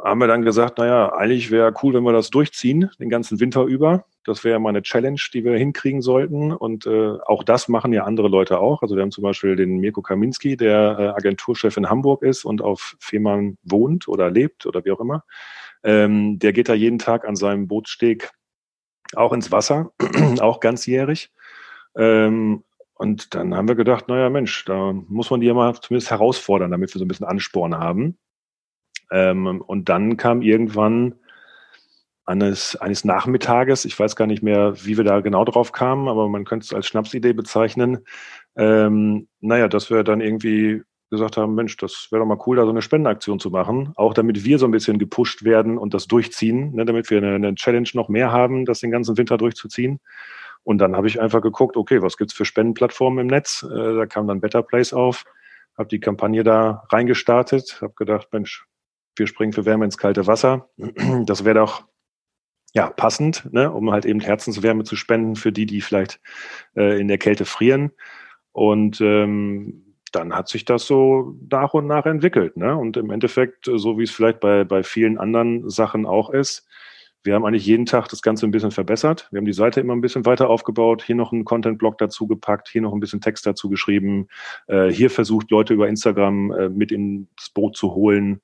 haben 0.01 0.19
wir 0.19 0.27
dann 0.27 0.43
gesagt, 0.43 0.77
naja, 0.77 1.13
eigentlich 1.13 1.51
wäre 1.51 1.73
cool, 1.83 1.93
wenn 1.93 2.03
wir 2.03 2.13
das 2.13 2.29
durchziehen, 2.29 2.89
den 2.99 3.09
ganzen 3.09 3.39
Winter 3.39 3.63
über. 3.63 4.05
Das 4.29 4.43
wäre 4.43 4.59
mal 4.59 4.69
eine 4.69 4.83
Challenge, 4.83 5.19
die 5.33 5.43
wir 5.43 5.57
hinkriegen 5.57 6.01
sollten. 6.01 6.51
Und 6.51 6.85
äh, 6.85 7.17
auch 7.25 7.43
das 7.43 7.67
machen 7.67 7.91
ja 7.91 8.03
andere 8.03 8.27
Leute 8.27 8.59
auch. 8.59 8.81
Also 8.81 8.95
wir 8.95 9.01
haben 9.01 9.11
zum 9.11 9.23
Beispiel 9.23 9.55
den 9.55 9.77
Mirko 9.77 10.01
Kaminski, 10.01 10.55
der 10.55 10.97
äh, 10.99 11.07
Agenturchef 11.09 11.75
in 11.75 11.89
Hamburg 11.89 12.21
ist 12.21 12.45
und 12.45 12.61
auf 12.61 12.95
Fehmarn 12.99 13.57
wohnt 13.63 14.07
oder 14.07 14.29
lebt 14.29 14.65
oder 14.65 14.85
wie 14.85 14.91
auch 14.91 14.99
immer. 14.99 15.23
Ähm, 15.83 16.39
der 16.39 16.53
geht 16.53 16.69
da 16.69 16.73
jeden 16.73 16.99
Tag 16.99 17.27
an 17.27 17.35
seinem 17.35 17.67
Bootssteg 17.67 18.31
auch 19.15 19.33
ins 19.33 19.51
Wasser, 19.51 19.91
auch 20.39 20.59
ganzjährig. 20.59 21.31
Ähm, 21.95 22.63
und 22.93 23.33
dann 23.33 23.55
haben 23.55 23.67
wir 23.67 23.75
gedacht, 23.75 24.09
naja, 24.09 24.29
Mensch, 24.29 24.65
da 24.65 24.93
muss 24.93 25.31
man 25.31 25.39
die 25.39 25.47
ja 25.47 25.53
mal 25.53 25.73
zumindest 25.73 26.11
herausfordern, 26.11 26.71
damit 26.71 26.93
wir 26.93 26.99
so 26.99 27.05
ein 27.05 27.07
bisschen 27.07 27.25
Ansporn 27.25 27.75
haben. 27.75 28.17
Ähm, 29.11 29.61
und 29.61 29.89
dann 29.89 30.17
kam 30.17 30.41
irgendwann 30.41 31.15
eines, 32.29 32.75
eines 32.75 33.03
Nachmittages, 33.03 33.85
ich 33.85 33.99
weiß 33.99 34.15
gar 34.15 34.27
nicht 34.27 34.43
mehr, 34.43 34.73
wie 34.85 34.97
wir 34.97 35.03
da 35.03 35.19
genau 35.19 35.43
drauf 35.45 35.71
kamen, 35.71 36.07
aber 36.07 36.29
man 36.29 36.45
könnte 36.45 36.65
es 36.65 36.73
als 36.73 36.85
Schnapsidee 36.85 37.33
bezeichnen, 37.33 38.05
ähm, 38.55 39.27
naja, 39.41 39.67
dass 39.67 39.89
wir 39.89 40.03
dann 40.03 40.21
irgendwie 40.21 40.83
gesagt 41.09 41.37
haben, 41.37 41.55
Mensch, 41.55 41.75
das 41.77 42.09
wäre 42.11 42.21
doch 42.21 42.27
mal 42.27 42.37
cool, 42.45 42.57
da 42.57 42.65
so 42.65 42.69
eine 42.69 42.83
Spendenaktion 42.83 43.39
zu 43.39 43.49
machen, 43.49 43.93
auch 43.95 44.13
damit 44.13 44.45
wir 44.45 44.59
so 44.59 44.67
ein 44.67 44.71
bisschen 44.71 44.99
gepusht 44.99 45.43
werden 45.43 45.79
und 45.79 45.95
das 45.95 46.05
durchziehen, 46.05 46.75
ne, 46.75 46.85
damit 46.85 47.09
wir 47.09 47.17
eine, 47.17 47.33
eine, 47.33 47.55
Challenge 47.55 47.89
noch 47.95 48.09
mehr 48.09 48.31
haben, 48.31 48.65
das 48.65 48.79
den 48.79 48.91
ganzen 48.91 49.17
Winter 49.17 49.39
durchzuziehen. 49.39 49.99
Und 50.63 50.77
dann 50.77 50.95
habe 50.95 51.07
ich 51.07 51.19
einfach 51.19 51.41
geguckt, 51.41 51.77
okay, 51.77 52.03
was 52.03 52.15
gibt's 52.15 52.35
für 52.35 52.45
Spendenplattformen 52.45 53.21
im 53.21 53.27
Netz? 53.27 53.63
Äh, 53.63 53.95
da 53.95 54.05
kam 54.05 54.27
dann 54.27 54.39
Better 54.39 54.61
Place 54.61 54.93
auf, 54.93 55.23
habe 55.75 55.89
die 55.89 55.99
Kampagne 55.99 56.43
da 56.43 56.83
reingestartet, 56.91 57.79
habe 57.81 57.93
gedacht, 57.95 58.27
Mensch, 58.31 58.67
wir 59.15 59.25
springen 59.25 59.53
für 59.53 59.65
Wärme 59.65 59.85
ins 59.85 59.97
kalte 59.97 60.27
Wasser. 60.27 60.69
Das 61.25 61.43
wäre 61.43 61.55
doch 61.55 61.88
ja, 62.73 62.89
passend, 62.89 63.51
ne, 63.51 63.71
um 63.71 63.91
halt 63.91 64.05
eben 64.05 64.19
Herzenswärme 64.19 64.83
zu 64.83 64.95
spenden 64.95 65.35
für 65.35 65.51
die, 65.51 65.65
die 65.65 65.81
vielleicht 65.81 66.19
äh, 66.75 66.99
in 66.99 67.07
der 67.07 67.17
Kälte 67.17 67.45
frieren. 67.45 67.91
Und 68.51 69.01
ähm, 69.01 69.95
dann 70.11 70.35
hat 70.35 70.47
sich 70.47 70.65
das 70.65 70.85
so 70.85 71.35
nach 71.49 71.73
und 71.73 71.87
nach 71.87 72.05
entwickelt. 72.05 72.57
Ne? 72.57 72.75
Und 72.75 72.97
im 72.97 73.11
Endeffekt, 73.11 73.65
so 73.65 73.97
wie 73.97 74.03
es 74.03 74.11
vielleicht 74.11 74.39
bei, 74.39 74.63
bei 74.63 74.83
vielen 74.83 75.17
anderen 75.17 75.69
Sachen 75.69 76.05
auch 76.05 76.29
ist, 76.29 76.67
wir 77.23 77.35
haben 77.35 77.45
eigentlich 77.45 77.65
jeden 77.65 77.85
Tag 77.85 78.07
das 78.07 78.21
Ganze 78.21 78.47
ein 78.47 78.51
bisschen 78.51 78.71
verbessert. 78.71 79.27
Wir 79.31 79.39
haben 79.39 79.45
die 79.45 79.53
Seite 79.53 79.81
immer 79.81 79.93
ein 79.93 80.01
bisschen 80.01 80.25
weiter 80.25 80.49
aufgebaut, 80.49 81.03
hier 81.03 81.15
noch 81.15 81.33
einen 81.33 81.43
Content-Blog 81.43 81.97
dazu 81.97 82.27
gepackt, 82.27 82.69
hier 82.69 82.81
noch 82.81 82.93
ein 82.93 83.01
bisschen 83.01 83.19
Text 83.19 83.45
dazu 83.45 83.69
geschrieben, 83.69 84.29
äh, 84.67 84.87
hier 84.87 85.09
versucht, 85.09 85.51
Leute 85.51 85.73
über 85.73 85.89
Instagram 85.89 86.51
äh, 86.51 86.69
mit 86.69 86.91
ins 86.91 87.49
Boot 87.53 87.75
zu 87.75 87.93
holen 87.93 88.41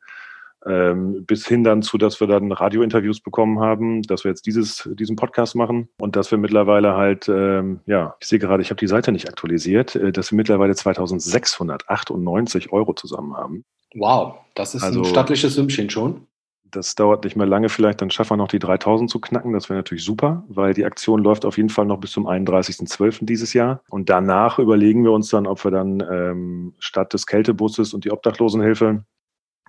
ähm, 0.68 1.26
bis 1.26 1.48
hin 1.48 1.64
dann 1.64 1.82
zu, 1.82 1.98
dass 1.98 2.20
wir 2.20 2.28
dann 2.28 2.52
Radiointerviews 2.52 3.22
bekommen 3.22 3.60
haben, 3.60 4.02
dass 4.04 4.24
wir 4.24 4.32
jetzt 4.32 4.46
dieses, 4.46 4.90
diesen 4.94 5.16
Podcast 5.16 5.56
machen 5.56 5.90
und 6.00 6.16
dass 6.16 6.32
wir 6.32 6.38
mittlerweile 6.38 6.96
halt, 6.96 7.30
ähm, 7.30 7.82
ja, 7.86 8.16
ich 8.20 8.28
sehe 8.28 8.40
gerade, 8.40 8.62
ich 8.62 8.70
habe 8.70 8.80
die 8.80 8.88
Seite 8.88 9.12
nicht 9.12 9.30
aktualisiert, 9.30 9.96
äh, 9.96 10.12
dass 10.12 10.32
wir 10.32 10.38
mittlerweile 10.38 10.76
2698 10.76 12.72
Euro 12.72 12.94
zusammen 12.94 13.36
haben. 13.36 13.64
Wow, 13.94 14.36
das 14.56 14.76
ist 14.76 14.84
also, 14.84 15.02
ein 15.02 15.06
stattliches 15.06 15.56
Sümmchen 15.56 15.90
schon. 15.90 16.28
Das 16.72 16.96
dauert 16.96 17.24
nicht 17.24 17.38
mehr 17.38 17.46
lange 17.46 17.70
vielleicht, 17.70 18.02
dann 18.02 18.10
schaffen 18.10 18.32
wir 18.32 18.38
noch 18.38 18.50
die 18.50 18.60
3000 18.60 19.10
zu 19.10 19.22
knacken. 19.22 19.54
Das 19.54 19.70
wäre 19.70 19.78
natürlich 19.78 20.04
super, 20.04 20.44
weil 20.50 20.74
die 20.74 20.84
Aktion 20.84 21.24
läuft 21.24 21.46
auf 21.46 21.56
jeden 21.56 21.70
Fall 21.70 21.86
noch 21.86 22.00
bis 22.00 22.12
zum 22.12 22.28
31.12. 22.28 23.26
dieses 23.26 23.54
Jahr. 23.54 23.82
Und 23.90 24.10
danach 24.10 24.60
überlegen 24.60 25.04
wir 25.04 25.12
uns 25.12 25.30
dann, 25.30 25.48
ob 25.48 25.64
wir 25.64 25.72
dann 25.72 26.04
ähm, 26.12 26.74
statt 26.80 27.14
des 27.14 27.28
Kältebusses 27.28 27.94
und 27.94 28.04
die 28.04 28.12
Obdachlosenhilfe 28.12 29.06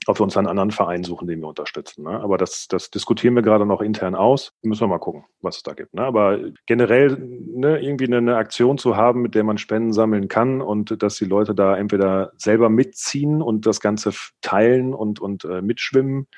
ob 0.06 0.20
wir 0.20 0.24
uns 0.24 0.36
einen 0.36 0.46
anderen 0.46 0.70
Verein 0.70 1.04
suchen, 1.04 1.26
den 1.26 1.40
wir 1.40 1.48
unterstützen. 1.48 2.04
Ne? 2.04 2.20
Aber 2.20 2.36
das, 2.38 2.68
das 2.68 2.90
diskutieren 2.90 3.34
wir 3.34 3.42
gerade 3.42 3.66
noch 3.66 3.80
intern 3.80 4.14
aus. 4.14 4.52
Müssen 4.62 4.82
wir 4.82 4.88
mal 4.88 4.98
gucken, 4.98 5.24
was 5.40 5.56
es 5.56 5.62
da 5.62 5.72
gibt. 5.72 5.94
Ne? 5.94 6.02
Aber 6.02 6.38
generell 6.66 7.16
ne, 7.16 7.80
irgendwie 7.80 8.12
eine, 8.12 8.36
Aktion 8.36 8.78
zu 8.78 8.96
haben, 8.96 9.22
mit 9.22 9.34
der 9.34 9.44
man 9.44 9.58
Spenden 9.58 9.92
sammeln 9.92 10.28
kann 10.28 10.60
und 10.60 11.02
dass 11.02 11.16
die 11.16 11.24
Leute 11.24 11.54
da 11.54 11.76
entweder 11.76 12.32
selber 12.36 12.68
mitziehen 12.68 13.42
und 13.42 13.66
das 13.66 13.80
Ganze 13.80 14.12
teilen 14.42 14.94
und, 14.94 15.20
und 15.20 15.44
äh, 15.44 15.62
mitschwimmen 15.62 16.28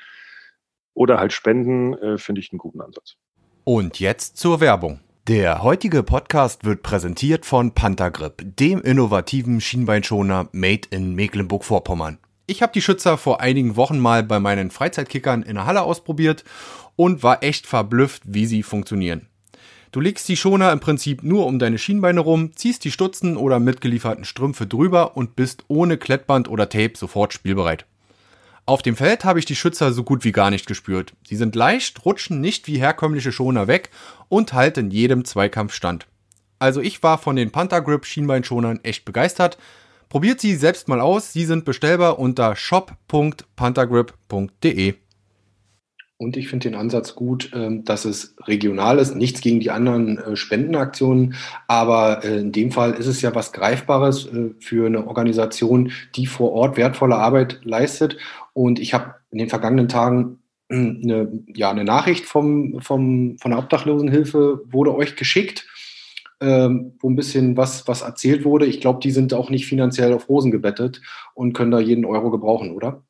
oder 0.94 1.18
halt 1.18 1.32
spenden, 1.32 1.94
äh, 1.94 2.18
finde 2.18 2.40
ich 2.40 2.52
einen 2.52 2.58
guten 2.58 2.80
Ansatz. 2.80 3.16
Und 3.64 4.00
jetzt 4.00 4.38
zur 4.38 4.60
Werbung. 4.60 5.00
Der 5.28 5.62
heutige 5.62 6.02
Podcast 6.02 6.64
wird 6.64 6.82
präsentiert 6.82 7.44
von 7.44 7.72
Panthergrip, 7.74 8.56
dem 8.56 8.80
innovativen 8.80 9.60
Schienbeinschoner 9.60 10.48
made 10.52 10.88
in 10.90 11.14
Mecklenburg-Vorpommern. 11.14 12.18
Ich 12.50 12.62
habe 12.62 12.73
die 12.73 12.81
Schützer 12.81 13.19
vor 13.19 13.43
einigen 13.43 13.76
Wochen 13.76 13.99
mal 13.99 14.23
bei 14.23 14.40
meinen 14.40 14.71
Freizeitkickern 14.71 15.43
in 15.43 15.57
der 15.57 15.67
Halle 15.67 15.83
ausprobiert 15.83 16.45
und 16.97 17.23
war 17.23 17.43
echt 17.43 17.67
verblüfft, 17.67 18.23
wie 18.25 18.47
sie 18.47 18.62
funktionieren. 18.62 19.28
Du 19.93 20.00
legst 20.00 20.26
die 20.31 20.37
Schoner 20.37 20.73
im 20.73 20.81
Prinzip 20.81 21.23
nur 21.23 21.45
um 21.45 21.59
deine 21.59 21.76
Schienbeine 21.76 22.21
rum, 22.21 22.57
ziehst 22.57 22.85
die 22.85 22.90
Stutzen 22.90 23.37
oder 23.37 23.61
mitgelieferten 23.61 24.25
Strümpfe 24.25 24.67
drüber 24.67 25.14
und 25.14 25.37
bist 25.37 25.67
ohne 25.69 25.99
Klettband 25.99 26.49
oder 26.49 26.71
Tape 26.71 26.93
sofort 26.97 27.35
spielbereit. 27.35 27.85
Auf 28.64 28.81
dem 28.81 28.97
Feld 28.97 29.26
habe 29.26 29.38
ich 29.38 29.45
die 29.45 29.57
Schützer 29.57 29.93
so 29.93 30.02
gut 30.02 30.25
wie 30.25 30.33
gar 30.33 30.50
nicht 30.50 30.67
gespürt. 30.67 31.12
Sie 31.26 31.37
sind 31.37 31.55
leicht, 31.55 32.07
rutschen 32.07 32.40
nicht 32.40 32.67
wie 32.67 32.78
herkömmliche 32.78 33.31
Schoner 33.31 33.67
weg 33.67 33.90
und 34.31 34.55
halten 34.55 34.90
jedem 34.90 35.26
Zweikampf 35.26 35.75
stand. 35.75 36.07
Also 36.59 36.81
ich 36.81 37.02
war 37.02 37.19
von 37.19 37.37
den 37.37 37.50
Panther 37.50 37.83
Grip 37.83 38.07
Schienbeinschonern 38.07 38.81
echt 38.85 39.05
begeistert. 39.05 39.59
Probiert 40.08 40.40
sie 40.40 40.54
selbst 40.54 40.88
mal 40.88 41.00
aus, 41.00 41.32
sie 41.32 41.44
sind 41.44 41.64
bestellbar 41.64 42.18
unter 42.18 42.56
shop.panthergrip.de. 42.56 44.94
Und 46.20 46.36
ich 46.36 46.48
finde 46.48 46.70
den 46.70 46.78
Ansatz 46.78 47.14
gut, 47.14 47.52
ähm, 47.54 47.84
dass 47.84 48.04
es 48.04 48.34
regional 48.40 48.98
ist. 48.98 49.14
Nichts 49.14 49.40
gegen 49.40 49.60
die 49.60 49.70
anderen 49.70 50.18
äh, 50.18 50.34
Spendenaktionen, 50.34 51.36
aber 51.68 52.24
äh, 52.24 52.40
in 52.40 52.50
dem 52.50 52.72
Fall 52.72 52.94
ist 52.94 53.06
es 53.06 53.22
ja 53.22 53.36
was 53.36 53.52
Greifbares 53.52 54.26
äh, 54.26 54.50
für 54.58 54.86
eine 54.86 55.06
Organisation, 55.06 55.92
die 56.16 56.26
vor 56.26 56.52
Ort 56.52 56.76
wertvolle 56.76 57.14
Arbeit 57.14 57.60
leistet. 57.62 58.16
Und 58.52 58.80
ich 58.80 58.94
habe 58.94 59.14
in 59.30 59.38
den 59.38 59.48
vergangenen 59.48 59.88
Tagen 59.88 60.40
eine, 60.70 61.30
ja, 61.54 61.70
eine 61.70 61.84
Nachricht 61.84 62.26
vom, 62.26 62.80
vom, 62.80 63.36
von 63.38 63.52
der 63.52 63.60
Obdachlosenhilfe 63.60 64.62
wurde 64.70 64.94
euch 64.94 65.14
geschickt, 65.14 65.66
ähm, 66.40 66.97
wo 67.00 67.11
ein 67.11 67.16
bisschen 67.16 67.57
was, 67.57 67.88
was 67.88 68.02
erzählt 68.02 68.45
wurde. 68.45 68.66
Ich 68.66 68.80
glaube, 68.80 69.00
die 69.00 69.11
sind 69.11 69.35
auch 69.35 69.50
nicht 69.50 69.66
finanziell 69.66 70.12
auf 70.12 70.28
Rosen 70.28 70.50
gebettet 70.50 71.00
und 71.35 71.52
können 71.52 71.71
da 71.71 71.80
jeden 71.80 72.04
Euro 72.04 72.30
gebrauchen, 72.30 72.73
oder? 72.73 73.02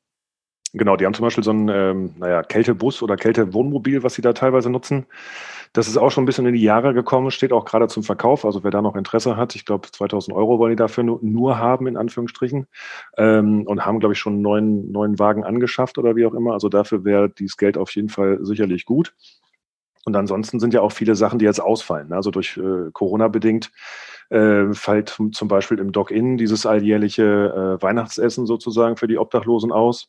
Genau, 0.74 0.96
die 0.96 1.06
haben 1.06 1.14
zum 1.14 1.24
Beispiel 1.24 1.44
so 1.44 1.50
einen 1.50 1.68
ähm, 1.68 2.14
naja, 2.18 2.42
Kältebus 2.42 3.02
oder 3.02 3.16
Kältewohnmobil, 3.16 4.02
was 4.02 4.14
sie 4.14 4.22
da 4.22 4.34
teilweise 4.34 4.68
nutzen. 4.68 5.06
Das 5.72 5.88
ist 5.88 5.96
auch 5.96 6.10
schon 6.10 6.24
ein 6.24 6.26
bisschen 6.26 6.46
in 6.46 6.54
die 6.54 6.62
Jahre 6.62 6.92
gekommen, 6.92 7.30
steht 7.30 7.52
auch 7.52 7.64
gerade 7.64 7.88
zum 7.88 8.02
Verkauf. 8.02 8.44
Also 8.44 8.64
wer 8.64 8.70
da 8.70 8.82
noch 8.82 8.96
Interesse 8.96 9.36
hat, 9.36 9.54
ich 9.54 9.64
glaube 9.64 9.90
2000 9.90 10.36
Euro 10.36 10.58
wollen 10.58 10.70
die 10.70 10.76
dafür 10.76 11.04
nur, 11.04 11.20
nur 11.22 11.58
haben, 11.58 11.86
in 11.86 11.96
Anführungsstrichen. 11.96 12.66
Ähm, 13.16 13.66
und 13.66 13.84
haben, 13.86 13.98
glaube 13.98 14.12
ich, 14.14 14.18
schon 14.18 14.34
einen 14.34 14.42
neuen, 14.42 14.92
neuen 14.92 15.18
Wagen 15.18 15.44
angeschafft 15.44 15.96
oder 15.98 16.16
wie 16.16 16.26
auch 16.26 16.34
immer. 16.34 16.52
Also 16.52 16.68
dafür 16.68 17.04
wäre 17.04 17.30
dieses 17.30 17.56
Geld 17.56 17.78
auf 17.78 17.94
jeden 17.94 18.08
Fall 18.10 18.38
sicherlich 18.42 18.84
gut. 18.84 19.14
Und 20.08 20.16
ansonsten 20.16 20.58
sind 20.58 20.72
ja 20.72 20.80
auch 20.80 20.92
viele 20.92 21.14
Sachen, 21.14 21.38
die 21.38 21.44
jetzt 21.44 21.60
ausfallen. 21.60 22.14
Also 22.14 22.30
durch 22.30 22.56
äh, 22.56 22.90
Corona 22.94 23.28
bedingt 23.28 23.70
äh, 24.30 24.72
fällt 24.72 25.18
zum 25.32 25.48
Beispiel 25.48 25.78
im 25.78 25.92
Dock-In 25.92 26.38
dieses 26.38 26.64
alljährliche 26.64 27.24
äh, 27.78 27.82
Weihnachtsessen 27.82 28.46
sozusagen 28.46 28.96
für 28.96 29.06
die 29.06 29.18
Obdachlosen 29.18 29.70
aus. 29.70 30.08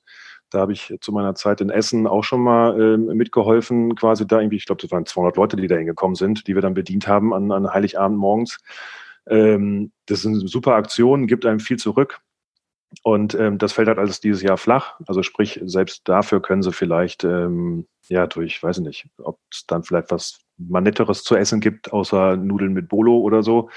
Da 0.52 0.60
habe 0.60 0.72
ich 0.72 0.96
zu 1.02 1.12
meiner 1.12 1.36
Zeit 1.36 1.60
in 1.60 1.70
Essen 1.70 2.08
auch 2.08 2.24
schon 2.24 2.40
mal 2.40 2.80
äh, 2.80 2.98
mitgeholfen, 2.98 3.94
quasi 3.96 4.26
da 4.26 4.40
irgendwie, 4.40 4.56
ich 4.56 4.66
glaube, 4.66 4.82
das 4.82 4.90
waren 4.90 5.06
200 5.06 5.36
Leute, 5.36 5.58
die 5.58 5.68
da 5.68 5.76
hingekommen 5.76 6.16
sind, 6.16 6.48
die 6.48 6.56
wir 6.56 6.62
dann 6.62 6.76
bedient 6.76 7.06
haben 7.10 7.34
an, 7.34 7.52
an 7.52 7.74
Heiligabend 7.74 8.18
morgens. 8.18 8.58
Ähm, 9.28 9.92
das 10.06 10.22
sind 10.22 10.50
super 10.50 10.76
Aktionen, 10.76 11.28
gibt 11.28 11.46
einem 11.46 11.60
viel 11.60 11.76
zurück. 11.76 12.22
Und 13.04 13.36
ähm, 13.36 13.58
das 13.58 13.74
fällt 13.74 13.88
halt 13.88 14.00
alles 14.00 14.20
dieses 14.20 14.42
Jahr 14.42 14.58
flach. 14.58 15.00
Also 15.08 15.24
sprich, 15.24 15.60
selbst 15.64 16.08
dafür 16.08 16.42
können 16.42 16.64
sie 16.64 16.72
vielleicht, 16.72 17.24
ähm, 17.24 17.88
ja, 18.08 18.28
durch, 18.28 18.62
weiß 18.62 18.80
ich 18.80 18.84
nicht, 18.84 19.08
ob 19.20 19.40
es 19.52 19.66
dann 19.68 19.84
vielleicht 19.84 20.12
was 20.12 20.40
Manetteres 20.58 21.24
zu 21.24 21.36
essen 21.36 21.60
gibt, 21.60 21.94
außer 21.94 22.36
Nudeln 22.36 22.74
mit 22.74 22.90
Bolo 22.90 23.20
oder 23.20 23.44
so. 23.44 23.70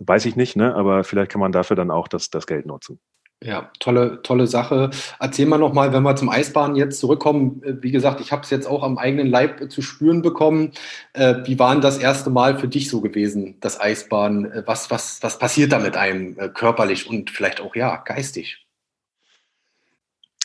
Weiß 0.00 0.26
ich 0.26 0.34
nicht, 0.36 0.56
ne? 0.56 0.74
aber 0.74 1.04
vielleicht 1.04 1.30
kann 1.30 1.40
man 1.40 1.52
dafür 1.52 1.76
dann 1.76 1.90
auch 1.92 2.08
das, 2.08 2.28
das 2.30 2.46
Geld 2.46 2.66
nutzen. 2.66 2.98
Ja, 3.42 3.70
tolle, 3.78 4.22
tolle 4.22 4.46
Sache. 4.46 4.90
Erzähl 5.20 5.44
mal 5.44 5.58
nochmal, 5.58 5.92
wenn 5.92 6.02
wir 6.02 6.16
zum 6.16 6.30
Eisbahn 6.30 6.76
jetzt 6.76 6.98
zurückkommen. 6.98 7.62
Äh, 7.62 7.74
wie 7.82 7.90
gesagt, 7.90 8.20
ich 8.20 8.32
habe 8.32 8.42
es 8.42 8.50
jetzt 8.50 8.66
auch 8.66 8.82
am 8.82 8.96
eigenen 8.96 9.26
Leib 9.26 9.70
zu 9.70 9.82
spüren 9.82 10.22
bekommen. 10.22 10.72
Äh, 11.12 11.36
wie 11.44 11.58
war 11.58 11.78
das 11.78 11.98
erste 11.98 12.30
Mal 12.30 12.58
für 12.58 12.68
dich 12.68 12.88
so 12.88 13.02
gewesen, 13.02 13.56
das 13.60 13.78
Eisbahn? 13.78 14.46
Äh, 14.46 14.62
was, 14.66 14.90
was, 14.90 15.22
was 15.22 15.38
passiert 15.38 15.72
da 15.72 15.78
mit 15.78 15.96
einem 15.96 16.36
körperlich 16.54 17.06
und 17.08 17.30
vielleicht 17.30 17.60
auch 17.60 17.76
ja 17.76 17.96
geistig? 17.96 18.63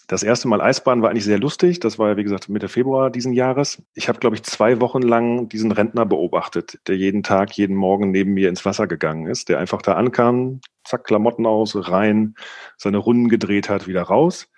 Das 0.09 0.23
erste 0.23 0.47
Mal 0.47 0.59
Eisbahn 0.59 1.03
war 1.03 1.11
eigentlich 1.11 1.23
sehr 1.23 1.37
lustig. 1.37 1.81
Das 1.81 1.99
war 1.99 2.09
ja, 2.09 2.17
wie 2.17 2.23
gesagt, 2.23 2.49
Mitte 2.49 2.67
Februar 2.67 3.11
diesen 3.11 3.31
Jahres. 3.31 3.83
Ich 3.93 4.09
habe, 4.09 4.17
glaube 4.17 4.35
ich, 4.35 4.41
zwei 4.41 4.81
Wochen 4.81 5.03
lang 5.03 5.49
diesen 5.49 5.71
Rentner 5.71 6.03
beobachtet, 6.03 6.79
der 6.87 6.97
jeden 6.97 7.21
Tag, 7.21 7.51
jeden 7.51 7.75
Morgen 7.75 8.09
neben 8.09 8.33
mir 8.33 8.49
ins 8.49 8.65
Wasser 8.65 8.87
gegangen 8.87 9.27
ist, 9.27 9.49
der 9.49 9.59
einfach 9.59 9.83
da 9.83 9.93
ankam, 9.93 10.61
zack, 10.83 11.03
Klamotten 11.03 11.45
aus, 11.45 11.75
rein, 11.75 12.33
seine 12.75 12.97
Runden 12.97 13.29
gedreht 13.29 13.69
hat, 13.69 13.87
wieder 13.87 14.01
raus. 14.01 14.49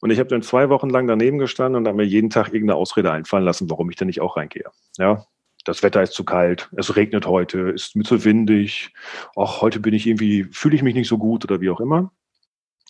Und 0.00 0.12
ich 0.12 0.20
habe 0.20 0.28
dann 0.28 0.42
zwei 0.42 0.68
Wochen 0.68 0.88
lang 0.88 1.08
daneben 1.08 1.38
gestanden 1.38 1.74
und 1.74 1.88
habe 1.88 1.96
mir 1.96 2.06
jeden 2.06 2.30
Tag 2.30 2.54
irgendeine 2.54 2.76
Ausrede 2.76 3.10
einfallen 3.10 3.44
lassen, 3.44 3.68
warum 3.70 3.90
ich 3.90 3.96
denn 3.96 4.06
nicht 4.06 4.20
auch 4.20 4.36
reingehe. 4.36 4.70
Ja, 4.98 5.24
das 5.64 5.82
Wetter 5.82 6.00
ist 6.00 6.12
zu 6.12 6.22
kalt, 6.22 6.70
es 6.76 6.94
regnet 6.94 7.26
heute, 7.26 7.70
ist 7.70 7.96
mir 7.96 8.04
zu 8.04 8.24
windig, 8.24 8.94
auch 9.34 9.62
heute 9.62 9.80
bin 9.80 9.94
ich 9.94 10.06
irgendwie, 10.06 10.44
fühle 10.52 10.76
ich 10.76 10.84
mich 10.84 10.94
nicht 10.94 11.08
so 11.08 11.18
gut 11.18 11.44
oder 11.44 11.60
wie 11.60 11.70
auch 11.70 11.80
immer. 11.80 12.12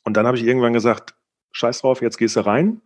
Und 0.04 0.18
dann 0.18 0.26
habe 0.26 0.36
ich 0.36 0.44
irgendwann 0.44 0.74
gesagt, 0.74 1.14
scheiß 1.52 1.80
drauf, 1.80 2.02
jetzt 2.02 2.18
gehst 2.18 2.36
du 2.36 2.40
rein. 2.40 2.82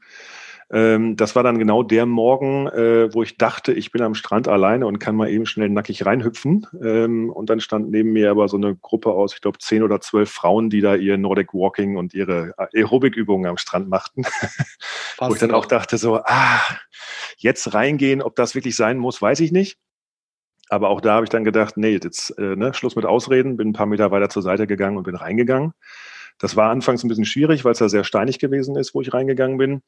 Ähm, 0.71 1.17
das 1.17 1.37
war 1.37 1.43
dann 1.43 1.59
genau 1.59 1.83
der 1.83 2.07
Morgen, 2.07 2.67
äh, 2.69 3.13
wo 3.13 3.23
ich 3.23 3.37
dachte, 3.37 3.73
ich 3.73 3.93
bin 3.93 4.03
am 4.03 4.15
Strand 4.15 4.49
alleine 4.49 4.87
und 4.87 4.99
kann 4.99 5.15
mal 5.15 5.29
eben 5.29 5.47
schnell 5.47 5.69
nackig 5.69 6.07
reinhüpfen. 6.07 6.67
Ähm, 6.83 7.31
und 7.31 7.51
dann 7.51 7.61
stand 7.61 7.91
neben 7.91 8.13
mir 8.13 8.31
aber 8.31 8.49
so 8.49 8.57
eine 8.57 8.75
Gruppe 8.75 9.11
aus, 9.13 9.35
ich 9.35 9.41
glaube, 9.41 9.59
zehn 9.59 9.83
oder 9.83 10.01
zwölf 10.01 10.31
Frauen, 10.31 10.71
die 10.71 10.81
da 10.81 10.95
ihr 10.95 11.19
Nordic 11.19 11.53
Walking 11.53 11.97
und 11.97 12.15
ihre 12.15 12.55
Aerobik-Übungen 12.57 13.49
am 13.49 13.59
Strand 13.59 13.89
machten. 13.89 14.25
wo 15.19 15.35
ich 15.35 15.41
dann 15.41 15.53
auch 15.53 15.67
dachte 15.67 15.99
so, 15.99 16.21
ah, 16.25 16.61
jetzt 17.37 17.75
reingehen, 17.75 18.23
ob 18.23 18.35
das 18.37 18.55
wirklich 18.55 18.75
sein 18.75 18.99
muss, 18.99 19.21
weiß 19.21 19.41
ich 19.41 19.53
nicht. 19.53 19.79
Aber 20.71 20.89
auch 20.89 21.03
da 21.03 21.15
habe 21.15 21.25
ich 21.25 21.31
dann 21.31 21.45
gedacht, 21.45 21.77
nee, 21.77 21.99
jetzt 22.03 22.31
äh, 22.39 22.57
ne, 22.57 22.73
Schluss 22.73 22.97
mit 22.97 23.05
Ausreden, 23.05 23.59
bin 23.59 23.69
ein 23.69 23.73
paar 23.75 23.87
Meter 23.87 24.11
weiter 24.11 24.31
zur 24.31 24.43
Seite 24.43 24.67
gegangen 24.67 24.97
und 24.97 25.05
bin 25.05 25.15
reingegangen. 25.15 25.75
Das 26.39 26.57
war 26.57 26.71
anfangs 26.71 27.05
ein 27.05 27.09
bisschen 27.09 27.25
schwierig, 27.25 27.65
weil 27.65 27.73
es 27.73 27.79
da 27.79 27.89
sehr 27.89 28.05
steinig 28.05 28.39
gewesen 28.39 28.77
ist, 28.77 28.95
wo 28.95 29.01
ich 29.01 29.13
reingegangen 29.13 29.59
bin. 29.59 29.83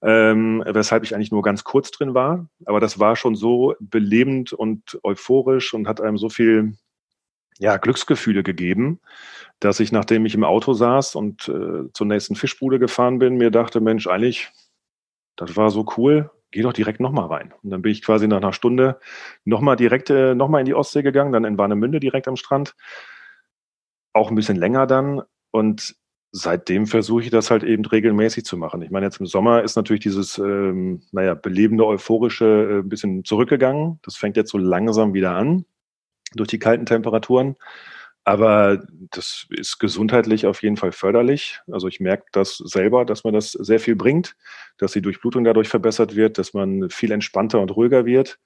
Ähm, 0.00 0.62
weshalb 0.64 1.02
ich 1.02 1.14
eigentlich 1.14 1.32
nur 1.32 1.42
ganz 1.42 1.64
kurz 1.64 1.90
drin 1.90 2.14
war. 2.14 2.48
Aber 2.66 2.78
das 2.78 3.00
war 3.00 3.16
schon 3.16 3.34
so 3.34 3.74
belebend 3.80 4.52
und 4.52 5.00
euphorisch 5.02 5.74
und 5.74 5.88
hat 5.88 6.00
einem 6.00 6.18
so 6.18 6.28
viel 6.28 6.74
ja, 7.58 7.76
Glücksgefühle 7.76 8.42
gegeben, 8.42 9.00
dass 9.60 9.80
ich, 9.80 9.92
nachdem 9.92 10.24
ich 10.24 10.34
im 10.34 10.44
Auto 10.44 10.72
saß 10.72 11.16
und 11.16 11.48
äh, 11.48 11.92
zur 11.92 12.06
nächsten 12.06 12.36
Fischbude 12.36 12.78
gefahren 12.78 13.18
bin, 13.18 13.36
mir 13.36 13.50
dachte, 13.50 13.80
Mensch, 13.80 14.06
eigentlich, 14.06 14.50
das 15.36 15.56
war 15.56 15.70
so 15.70 15.84
cool, 15.96 16.30
geh 16.50 16.62
doch 16.62 16.72
direkt 16.72 17.00
nochmal 17.00 17.26
rein. 17.26 17.52
Und 17.62 17.70
dann 17.70 17.82
bin 17.82 17.92
ich 17.92 18.02
quasi 18.02 18.28
nach 18.28 18.38
einer 18.38 18.52
Stunde 18.52 19.00
nochmal 19.44 19.76
direkt, 19.76 20.10
äh, 20.10 20.34
nochmal 20.34 20.60
in 20.60 20.66
die 20.66 20.74
Ostsee 20.74 21.02
gegangen, 21.02 21.32
dann 21.32 21.44
in 21.44 21.58
Warnemünde 21.58 22.00
direkt 22.00 22.28
am 22.28 22.36
Strand. 22.36 22.74
Auch 24.12 24.30
ein 24.30 24.36
bisschen 24.36 24.56
länger 24.56 24.86
dann, 24.86 25.22
und 25.50 25.96
seitdem 26.30 26.86
versuche 26.86 27.22
ich 27.22 27.30
das 27.30 27.50
halt 27.50 27.62
eben 27.62 27.84
regelmäßig 27.84 28.44
zu 28.44 28.56
machen. 28.56 28.82
Ich 28.82 28.90
meine, 28.90 29.06
jetzt 29.06 29.20
im 29.20 29.26
Sommer 29.26 29.62
ist 29.62 29.76
natürlich 29.76 30.02
dieses, 30.02 30.38
ähm, 30.38 31.02
naja, 31.12 31.34
belebende, 31.34 31.86
euphorische 31.86 32.44
äh, 32.44 32.78
ein 32.80 32.88
bisschen 32.88 33.24
zurückgegangen. 33.24 33.98
Das 34.02 34.16
fängt 34.16 34.36
jetzt 34.36 34.50
so 34.50 34.58
langsam 34.58 35.14
wieder 35.14 35.34
an 35.34 35.64
durch 36.34 36.48
die 36.48 36.58
kalten 36.58 36.86
Temperaturen. 36.86 37.56
Aber 38.24 38.84
das 39.10 39.46
ist 39.48 39.78
gesundheitlich 39.78 40.44
auf 40.46 40.62
jeden 40.62 40.76
Fall 40.76 40.92
förderlich. 40.92 41.60
Also 41.72 41.88
ich 41.88 41.98
merke 41.98 42.26
das 42.32 42.58
selber, 42.58 43.06
dass 43.06 43.24
man 43.24 43.32
das 43.32 43.52
sehr 43.52 43.80
viel 43.80 43.96
bringt, 43.96 44.36
dass 44.76 44.92
die 44.92 45.00
Durchblutung 45.00 45.44
dadurch 45.44 45.68
verbessert 45.68 46.14
wird, 46.14 46.36
dass 46.36 46.52
man 46.52 46.90
viel 46.90 47.10
entspannter 47.10 47.58
und 47.60 47.70
ruhiger 47.70 48.04
wird. 48.04 48.38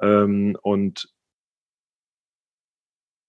Ähm, 0.00 0.56
und 0.62 1.08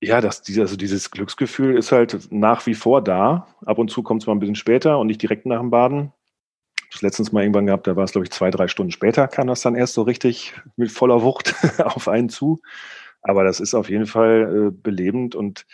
ja, 0.01 0.21
das, 0.21 0.43
also 0.57 0.77
dieses 0.77 1.11
Glücksgefühl 1.11 1.77
ist 1.77 1.91
halt 1.91 2.31
nach 2.31 2.65
wie 2.65 2.73
vor 2.73 3.03
da. 3.03 3.47
Ab 3.65 3.77
und 3.77 3.89
zu 3.91 4.01
kommt 4.03 4.21
es 4.21 4.27
mal 4.27 4.33
ein 4.33 4.39
bisschen 4.39 4.55
später 4.55 4.97
und 4.97 5.07
nicht 5.07 5.21
direkt 5.21 5.45
nach 5.45 5.59
dem 5.59 5.71
Baden. 5.71 6.13
Das 6.91 7.01
letztens 7.01 7.31
mal 7.31 7.43
irgendwann 7.43 7.67
gehabt, 7.67 7.85
da 7.85 7.95
war 7.95 8.05
es, 8.05 8.13
glaube 8.13 8.25
ich, 8.25 8.31
zwei, 8.31 8.49
drei 8.49 8.67
Stunden 8.67 8.91
später, 8.91 9.27
kam 9.27 9.47
das 9.47 9.61
dann 9.61 9.75
erst 9.75 9.93
so 9.93 10.01
richtig 10.01 10.53
mit 10.75 10.91
voller 10.91 11.21
Wucht 11.21 11.53
auf 11.83 12.07
einen 12.07 12.29
zu. 12.29 12.61
Aber 13.21 13.43
das 13.43 13.59
ist 13.59 13.75
auf 13.75 13.89
jeden 13.89 14.05
Fall 14.07 14.69
äh, 14.69 14.71
belebend 14.71 15.35
und 15.35 15.65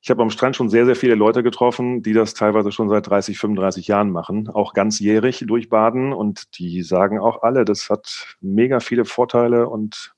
ich 0.00 0.10
habe 0.10 0.22
am 0.22 0.30
Strand 0.30 0.56
schon 0.56 0.70
sehr, 0.70 0.86
sehr 0.86 0.96
viele 0.96 1.16
Leute 1.16 1.42
getroffen, 1.42 2.02
die 2.02 2.12
das 2.12 2.34
teilweise 2.34 2.72
schon 2.72 2.88
seit 2.88 3.08
30, 3.08 3.38
35 3.38 3.88
Jahren 3.88 4.10
machen, 4.10 4.48
auch 4.48 4.72
ganzjährig 4.72 5.44
durchbaden 5.46 6.12
und 6.12 6.58
die 6.58 6.82
sagen 6.82 7.18
auch 7.18 7.42
alle, 7.42 7.64
das 7.64 7.90
hat 7.90 8.36
mega 8.40 8.80
viele 8.80 9.04
Vorteile 9.04 9.68
und 9.68 10.14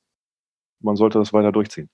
man 0.80 0.96
sollte 0.96 1.18
das 1.18 1.32
weiter 1.32 1.50
durchziehen. 1.52 1.90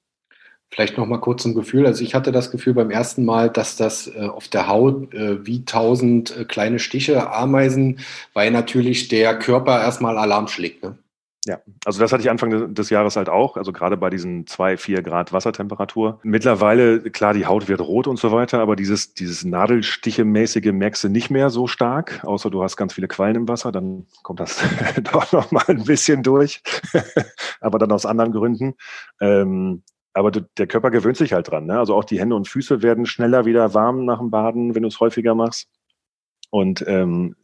Vielleicht 0.70 0.98
noch 0.98 1.06
mal 1.06 1.18
kurz 1.18 1.42
zum 1.42 1.54
Gefühl. 1.54 1.86
Also 1.86 2.02
ich 2.02 2.14
hatte 2.14 2.32
das 2.32 2.50
Gefühl 2.50 2.74
beim 2.74 2.90
ersten 2.90 3.24
Mal, 3.24 3.50
dass 3.50 3.76
das 3.76 4.08
äh, 4.08 4.26
auf 4.26 4.48
der 4.48 4.66
Haut 4.66 5.14
äh, 5.14 5.46
wie 5.46 5.64
tausend 5.64 6.36
äh, 6.36 6.44
kleine 6.44 6.78
Stiche, 6.78 7.32
Ameisen, 7.32 8.00
weil 8.34 8.50
natürlich 8.50 9.08
der 9.08 9.38
Körper 9.38 9.80
erstmal 9.80 10.18
Alarm 10.18 10.48
schlägt. 10.48 10.82
Ne? 10.82 10.98
Ja, 11.46 11.60
also 11.84 12.00
das 12.00 12.12
hatte 12.12 12.22
ich 12.22 12.30
Anfang 12.30 12.74
des 12.74 12.90
Jahres 12.90 13.14
halt 13.14 13.28
auch, 13.28 13.56
also 13.56 13.72
gerade 13.72 13.96
bei 13.96 14.10
diesen 14.10 14.48
zwei, 14.48 14.76
vier 14.76 15.00
Grad 15.02 15.32
Wassertemperatur. 15.32 16.18
Mittlerweile, 16.24 17.00
klar, 17.10 17.34
die 17.34 17.46
Haut 17.46 17.68
wird 17.68 17.80
rot 17.80 18.08
und 18.08 18.18
so 18.18 18.32
weiter, 18.32 18.58
aber 18.58 18.74
dieses, 18.74 19.14
dieses 19.14 19.44
Nadelstiche-mäßige 19.44 20.72
merkst 20.72 21.04
du 21.04 21.08
nicht 21.08 21.30
mehr 21.30 21.50
so 21.50 21.68
stark, 21.68 22.20
außer 22.24 22.50
du 22.50 22.64
hast 22.64 22.76
ganz 22.76 22.94
viele 22.94 23.06
Quallen 23.06 23.36
im 23.36 23.48
Wasser, 23.48 23.70
dann 23.70 24.06
kommt 24.24 24.40
das 24.40 24.60
doch 25.12 25.30
noch 25.30 25.52
mal 25.52 25.64
ein 25.68 25.84
bisschen 25.84 26.24
durch, 26.24 26.62
aber 27.60 27.78
dann 27.78 27.92
aus 27.92 28.06
anderen 28.06 28.32
Gründen. 28.32 28.74
Ähm, 29.20 29.84
aber 30.16 30.30
der 30.30 30.66
Körper 30.66 30.90
gewöhnt 30.90 31.18
sich 31.18 31.34
halt 31.34 31.50
dran. 31.50 31.66
Ne? 31.66 31.78
Also 31.78 31.94
auch 31.94 32.04
die 32.04 32.18
Hände 32.18 32.36
und 32.36 32.48
Füße 32.48 32.82
werden 32.82 33.04
schneller 33.04 33.44
wieder 33.44 33.74
warm 33.74 34.06
nach 34.06 34.18
dem 34.18 34.30
Baden, 34.30 34.74
wenn 34.74 34.80
du 34.80 34.88
es 34.88 34.98
häufiger 34.98 35.34
machst. 35.34 35.68
Und 36.48 36.82
ähm, 36.88 37.36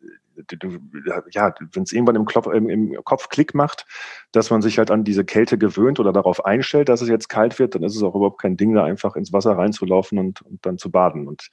ja, 1.32 1.54
wenn 1.72 1.82
es 1.82 1.92
irgendwann 1.92 2.16
im, 2.16 2.24
Klopf, 2.24 2.46
im, 2.46 2.70
im, 2.70 2.96
Kopf 3.04 3.28
Klick 3.28 3.54
macht, 3.54 3.84
dass 4.32 4.48
man 4.48 4.62
sich 4.62 4.78
halt 4.78 4.90
an 4.90 5.04
diese 5.04 5.22
Kälte 5.26 5.58
gewöhnt 5.58 6.00
oder 6.00 6.14
darauf 6.14 6.46
einstellt, 6.46 6.88
dass 6.88 7.02
es 7.02 7.10
jetzt 7.10 7.28
kalt 7.28 7.58
wird, 7.58 7.74
dann 7.74 7.82
ist 7.82 7.94
es 7.94 8.02
auch 8.02 8.14
überhaupt 8.14 8.40
kein 8.40 8.56
Ding, 8.56 8.72
da 8.72 8.84
einfach 8.84 9.16
ins 9.16 9.34
Wasser 9.34 9.58
reinzulaufen 9.58 10.18
und, 10.18 10.40
und 10.40 10.64
dann 10.64 10.78
zu 10.78 10.90
baden. 10.90 11.28
Und 11.28 11.50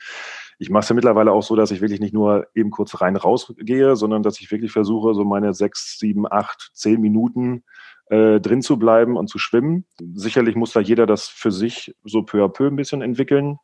ich 0.57 0.69
mache 0.69 0.83
es 0.83 0.89
ja 0.89 0.95
mittlerweile 0.95 1.33
auch 1.33 1.43
so, 1.43 1.57
dass 1.57 1.71
ich 1.71 1.81
wirklich 1.81 1.99
nicht 1.99 2.13
nur 2.13 2.47
eben 2.55 2.71
kurz 2.71 3.01
rein 3.01 3.17
rausgehe, 3.17 3.97
sondern 3.97 4.23
dass 4.23 4.39
ich 4.39 4.49
wirklich 4.51 4.71
versuche, 4.71 5.13
so 5.13 5.25
meine 5.25 5.53
sechs, 5.53 5.99
sieben, 5.99 6.31
acht, 6.31 6.71
zehn 6.73 7.01
Minuten 7.01 7.65
äh, 8.09 8.39
drin 8.41 8.61
zu 8.61 8.77
bleiben 8.77 9.17
und 9.17 9.29
zu 9.29 9.37
schwimmen. 9.37 9.85
Sicherlich 10.15 10.55
muss 10.55 10.73
da 10.73 10.79
jeder 10.79 11.05
das 11.05 11.27
für 11.27 11.51
sich 11.51 11.95
so 12.03 12.23
peu 12.23 12.43
à 12.43 12.49
peu 12.49 12.67
ein 12.67 12.75
bisschen 12.75 13.01
entwickeln. 13.01 13.57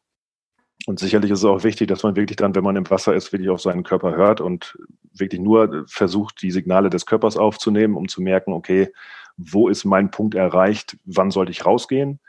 Und 0.85 0.99
sicherlich 0.99 1.31
ist 1.31 1.39
es 1.39 1.45
auch 1.45 1.63
wichtig, 1.63 1.87
dass 1.87 2.03
man 2.03 2.15
wirklich 2.15 2.35
dann, 2.35 2.53
wenn 2.53 2.63
man 2.63 2.75
im 2.75 2.89
Wasser 2.89 3.15
ist, 3.15 3.33
wirklich 3.33 3.49
auf 3.49 3.61
seinen 3.61 3.83
Körper 3.83 4.15
hört 4.15 4.41
und 4.41 4.77
wirklich 5.13 5.41
nur 5.41 5.85
versucht, 5.87 6.41
die 6.43 6.51
Signale 6.51 6.91
des 6.91 7.07
Körpers 7.07 7.37
aufzunehmen, 7.37 7.95
um 7.95 8.07
zu 8.07 8.21
merken, 8.21 8.53
okay, 8.53 8.91
wo 9.37 9.67
ist 9.67 9.83
mein 9.83 10.11
Punkt 10.11 10.35
erreicht, 10.35 10.97
wann 11.05 11.31
sollte 11.31 11.51
ich 11.51 11.65
rausgehen? 11.65 12.19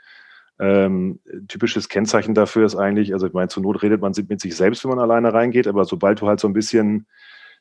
Ähm, 0.59 1.19
typisches 1.47 1.87
Kennzeichen 1.87 2.33
dafür 2.33 2.65
ist 2.65 2.75
eigentlich, 2.75 3.13
also 3.13 3.27
ich 3.27 3.33
meine, 3.33 3.49
zur 3.49 3.61
Not 3.61 3.83
redet 3.83 4.01
man 4.01 4.13
mit 4.27 4.41
sich 4.41 4.55
selbst, 4.55 4.83
wenn 4.83 4.89
man 4.89 4.99
alleine 4.99 5.33
reingeht, 5.33 5.67
aber 5.67 5.85
sobald 5.85 6.21
du 6.21 6.27
halt 6.27 6.39
so 6.39 6.47
ein 6.47 6.53
bisschen, 6.53 7.05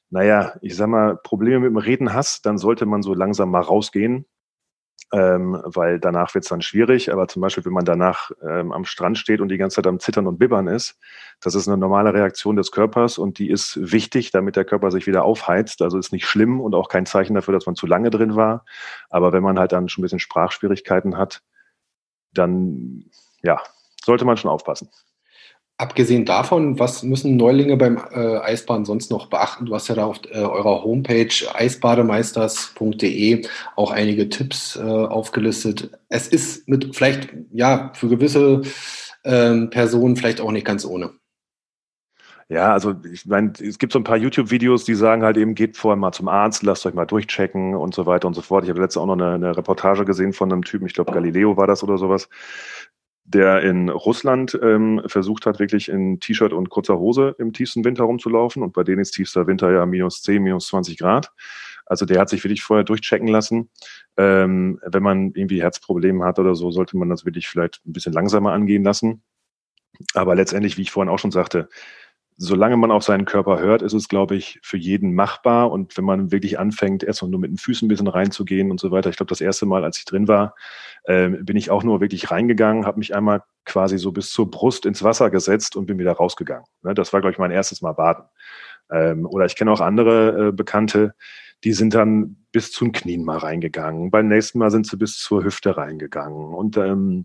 naja, 0.09 0.55
ich 0.63 0.77
sag 0.77 0.89
mal, 0.89 1.17
Probleme 1.17 1.61
mit 1.61 1.71
dem 1.71 1.77
Reden 1.77 2.15
hast, 2.15 2.47
dann 2.47 2.57
sollte 2.57 2.87
man 2.87 3.03
so 3.03 3.13
langsam 3.13 3.51
mal 3.51 3.61
rausgehen 3.61 4.25
ähm, 5.12 5.61
weil 5.65 6.00
danach 6.00 6.35
wird 6.35 6.45
es 6.45 6.49
dann 6.49 6.62
schwierig. 6.62 7.12
Aber 7.12 7.29
zum 7.29 7.43
Beispiel, 7.43 7.65
wenn 7.65 7.73
man 7.73 7.85
danach 7.85 8.31
ähm, 8.43 8.73
am 8.73 8.85
Strand 8.85 9.19
steht 9.19 9.41
und 9.41 9.49
die 9.49 9.59
ganze 9.59 9.76
Zeit 9.76 9.87
am 9.87 10.00
Zittern 10.00 10.26
und 10.26 10.38
Bibbern 10.38 10.67
ist, 10.67 10.99
das 11.41 11.55
ist 11.55 11.69
eine 11.69 11.76
normale 11.76 12.12
Reaktion 12.12 12.57
des 12.57 12.73
Körpers 12.73 13.19
und 13.19 13.38
die 13.38 13.50
ist 13.50 13.79
wichtig, 13.93 14.31
damit 14.33 14.57
der 14.57 14.65
Körper 14.65 14.91
sich 14.91 15.07
wieder 15.07 15.25
aufheizt. 15.25 15.83
Also 15.83 15.99
ist 15.99 16.12
nicht 16.12 16.26
schlimm 16.26 16.61
und 16.61 16.75
auch 16.75 16.88
kein 16.88 17.07
Zeichen 17.07 17.35
dafür, 17.35 17.55
dass 17.55 17.67
man 17.67 17.76
zu 17.76 17.87
lange 17.87 18.11
drin 18.11 18.35
war. 18.35 18.65
Aber 19.09 19.33
wenn 19.33 19.43
man 19.43 19.59
halt 19.59 19.73
dann 19.73 19.88
schon 19.88 20.03
ein 20.03 20.07
bisschen 20.07 20.19
Sprachschwierigkeiten 20.19 21.17
hat, 21.17 21.43
dann 22.33 23.05
ja, 23.43 23.61
sollte 24.05 24.25
man 24.25 24.37
schon 24.37 24.50
aufpassen. 24.50 24.91
Abgesehen 25.78 26.25
davon, 26.25 26.78
was 26.78 27.02
müssen 27.02 27.37
Neulinge 27.37 27.76
beim 27.76 27.99
äh, 27.99 28.38
Eisbaden 28.38 28.87
sonst 28.87 29.11
noch 29.11 29.26
beachten? 29.26 29.66
Du 29.66 29.75
hast 29.75 29.88
ja 29.88 29.95
da 29.95 30.06
auf 30.06 30.21
äh, 30.30 30.38
eurer 30.38 30.83
Homepage 30.83 31.28
eisbademeisters.de 31.52 33.47
auch 33.76 33.90
einige 33.90 34.30
Tipps 34.30 34.76
äh, 34.76 34.80
aufgelistet. 34.80 35.90
Es 36.09 36.28
ist 36.28 36.66
mit 36.66 36.97
vielleicht, 36.97 37.28
ja, 37.52 37.92
für 37.95 38.09
gewisse 38.09 38.62
ähm, 39.25 39.68
Personen 39.68 40.16
vielleicht 40.16 40.40
auch 40.40 40.50
nicht 40.50 40.64
ganz 40.64 40.87
ohne. 40.87 41.11
Ja, 42.49 42.73
also 42.73 42.95
ich 43.12 43.26
meine, 43.26 43.52
es 43.61 43.78
gibt 43.78 43.92
so 43.92 43.99
ein 43.99 44.04
paar 44.04 44.16
YouTube-Videos, 44.16 44.85
die 44.85 44.95
sagen 44.95 45.25
halt 45.25 45.37
eben, 45.37 45.56
geht 45.56 45.76
vorher 45.76 45.97
mal 45.97 46.12
zum 46.12 46.28
Arzt, 46.28 46.62
lasst 46.62 46.87
euch 46.87 46.95
mal 46.95 47.04
durchchecken 47.04 47.75
und 47.75 47.92
so 47.92 48.06
weiter 48.06 48.28
und 48.28 48.35
so 48.35 48.40
fort. 48.40 48.62
Ich 48.64 48.71
habe 48.71 48.80
letztens 48.80 49.02
auch 49.02 49.06
noch 49.06 49.14
eine, 49.14 49.35
eine 49.35 49.56
Reportage 49.56 50.04
gesehen 50.04 50.33
von 50.33 50.52
einem 50.52 50.62
Typen, 50.62 50.87
ich 50.87 50.95
glaube 50.95 51.12
Galileo 51.12 51.56
war 51.56 51.66
das 51.66 51.83
oder 51.83 51.99
sowas, 51.99 52.28
der 53.26 53.62
in 53.62 53.88
Russland 53.88 54.59
ähm, 54.62 55.02
versucht 55.06 55.47
hat, 55.47 55.59
wirklich 55.59 55.88
in 55.88 56.21
T-Shirt 56.21 56.52
und 56.52 56.71
kurzer 56.71 56.99
Hose 56.99 57.35
im 57.38 57.52
tiefsten 57.52 57.85
Winter 57.85 58.04
rumzulaufen. 58.04 58.62
Und 58.62 58.73
bei 58.73 58.85
denen 58.85 59.00
ist 59.00 59.12
tiefster 59.12 59.47
Winter 59.47 59.73
ja 59.73 59.85
minus 59.85 60.23
10, 60.23 60.42
minus 60.42 60.68
20 60.68 60.99
Grad. 60.99 61.33
Also 61.87 62.06
der 62.06 62.21
hat 62.21 62.28
sich 62.28 62.42
wirklich 62.45 62.62
vorher 62.62 62.85
durchchecken 62.85 63.28
lassen. 63.28 63.71
Ähm, 64.16 64.80
wenn 64.85 65.02
man 65.02 65.33
irgendwie 65.35 65.62
Herzprobleme 65.62 66.25
hat 66.25 66.38
oder 66.38 66.54
so, 66.54 66.71
sollte 66.71 66.97
man 66.97 67.09
das 67.09 67.25
wirklich 67.25 67.49
vielleicht 67.49 67.80
ein 67.85 67.92
bisschen 67.92 68.12
langsamer 68.12 68.52
angehen 68.52 68.85
lassen. 68.85 69.23
Aber 70.15 70.34
letztendlich, 70.34 70.76
wie 70.76 70.82
ich 70.82 70.91
vorhin 70.91 71.12
auch 71.12 71.19
schon 71.19 71.32
sagte, 71.32 71.69
solange 72.39 72.77
man 72.77 72.91
auf 72.91 73.03
seinen 73.03 73.25
Körper 73.25 73.59
hört, 73.59 73.81
ist 73.81 73.95
es, 73.95 74.09
glaube 74.09 74.37
ich, 74.37 74.59
für 74.63 74.77
jeden 74.77 75.15
machbar. 75.15 75.71
Und 75.71 75.97
wenn 75.97 76.05
man 76.05 76.33
wirklich 76.33 76.59
anfängt, 76.59 77.03
erst 77.03 77.23
nur 77.23 77.41
mit 77.41 77.51
den 77.51 77.57
Füßen 77.57 77.87
ein 77.87 77.89
bisschen 77.89 78.09
reinzugehen 78.09 78.71
und 78.71 78.79
so 78.79 78.91
weiter. 78.91 79.09
Ich 79.09 79.17
glaube, 79.17 79.31
das 79.31 79.41
erste 79.41 79.65
Mal, 79.65 79.85
als 79.85 79.99
ich 79.99 80.05
drin 80.05 80.29
war, 80.29 80.55
äh, 81.05 81.29
bin 81.29 81.57
ich 81.57 81.71
auch 81.71 81.83
nur 81.83 82.01
wirklich 82.01 82.31
reingegangen, 82.31 82.85
habe 82.85 82.99
mich 82.99 83.15
einmal 83.15 83.43
quasi 83.65 83.97
so 83.97 84.13
bis 84.13 84.31
zur 84.31 84.51
Brust 84.51 84.85
ins 84.85 85.03
Wasser 85.03 85.31
gesetzt 85.31 85.77
und 85.77 85.87
bin 85.87 85.99
wieder 85.99 86.13
rausgegangen. 86.13 86.67
Ne, 86.83 86.95
das 86.95 87.13
war, 87.13 87.21
glaube 87.21 87.33
ich, 87.33 87.39
mein 87.39 87.51
erstes 87.51 87.81
Mal 87.81 87.93
baden. 87.93 88.25
Ähm, 88.91 89.27
oder 89.27 89.47
ich 89.47 89.57
kenne 89.57 89.73
auch 89.73 89.81
andere 89.81 90.49
äh, 90.49 90.53
Bekannte, 90.53 91.15
die 91.65 91.73
sind 91.73 91.95
dann 91.95 92.45
bis 92.53 92.71
zum 92.71 92.93
Knien 92.93 93.25
mal 93.25 93.39
reingegangen. 93.39 94.11
Beim 94.11 94.29
nächsten 94.29 94.59
Mal 94.59 94.71
sind 94.71 94.87
sie 94.87 94.99
bis 94.99 95.19
zur 95.19 95.43
Hüfte 95.43 95.79
reingegangen. 95.79 96.55
Und 96.55 96.77
ähm, 96.77 97.25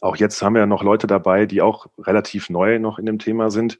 auch 0.00 0.16
jetzt 0.16 0.42
haben 0.42 0.54
wir 0.54 0.60
ja 0.60 0.66
noch 0.66 0.82
Leute 0.82 1.06
dabei, 1.06 1.46
die 1.46 1.62
auch 1.62 1.86
relativ 1.98 2.50
neu 2.50 2.80
noch 2.80 2.98
in 2.98 3.06
dem 3.06 3.20
Thema 3.20 3.50
sind 3.50 3.78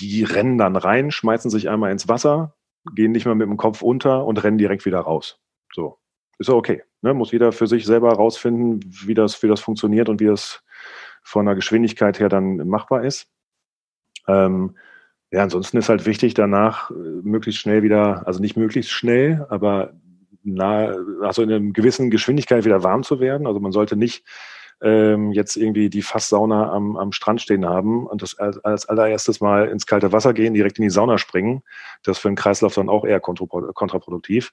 die 0.00 0.24
rennen 0.24 0.58
dann 0.58 0.76
rein, 0.76 1.10
schmeißen 1.10 1.50
sich 1.50 1.68
einmal 1.68 1.92
ins 1.92 2.08
Wasser, 2.08 2.54
gehen 2.94 3.12
nicht 3.12 3.26
mehr 3.26 3.34
mit 3.34 3.48
dem 3.48 3.56
Kopf 3.56 3.82
unter 3.82 4.24
und 4.24 4.42
rennen 4.42 4.58
direkt 4.58 4.86
wieder 4.86 5.00
raus. 5.00 5.38
So. 5.72 5.98
Ist 6.38 6.50
okay. 6.50 6.82
Ne? 7.02 7.14
Muss 7.14 7.32
jeder 7.32 7.52
für 7.52 7.66
sich 7.66 7.86
selber 7.86 8.12
rausfinden, 8.12 8.80
wie 9.04 9.14
das, 9.14 9.42
wie 9.42 9.48
das 9.48 9.60
funktioniert 9.60 10.08
und 10.08 10.20
wie 10.20 10.26
das 10.26 10.62
von 11.22 11.46
der 11.46 11.54
Geschwindigkeit 11.54 12.20
her 12.20 12.28
dann 12.28 12.68
machbar 12.68 13.04
ist. 13.04 13.28
Ähm, 14.28 14.76
ja, 15.30 15.42
ansonsten 15.42 15.78
ist 15.78 15.88
halt 15.88 16.06
wichtig, 16.06 16.34
danach 16.34 16.90
äh, 16.90 16.94
möglichst 16.94 17.60
schnell 17.60 17.82
wieder, 17.82 18.26
also 18.26 18.40
nicht 18.40 18.56
möglichst 18.56 18.92
schnell, 18.92 19.46
aber 19.48 19.94
nahe, 20.42 21.04
also 21.22 21.42
in 21.42 21.50
einer 21.50 21.72
gewissen 21.72 22.10
Geschwindigkeit 22.10 22.64
wieder 22.64 22.84
warm 22.84 23.02
zu 23.02 23.18
werden. 23.18 23.46
Also 23.46 23.58
man 23.58 23.72
sollte 23.72 23.96
nicht 23.96 24.24
ähm, 24.82 25.32
jetzt 25.32 25.56
irgendwie 25.56 25.88
die 25.88 26.02
Fasssauna 26.02 26.70
am, 26.70 26.96
am 26.96 27.12
Strand 27.12 27.40
stehen 27.40 27.64
haben 27.64 28.06
und 28.06 28.20
das 28.20 28.38
als, 28.38 28.62
als 28.64 28.86
allererstes 28.86 29.40
mal 29.40 29.68
ins 29.68 29.86
kalte 29.86 30.12
Wasser 30.12 30.34
gehen, 30.34 30.54
direkt 30.54 30.78
in 30.78 30.82
die 30.82 30.90
Sauna 30.90 31.18
springen. 31.18 31.62
Das 32.02 32.18
für 32.18 32.28
den 32.28 32.36
Kreislauf 32.36 32.74
dann 32.74 32.90
auch 32.90 33.04
eher 33.04 33.20
kontraproduktiv. 33.20 34.52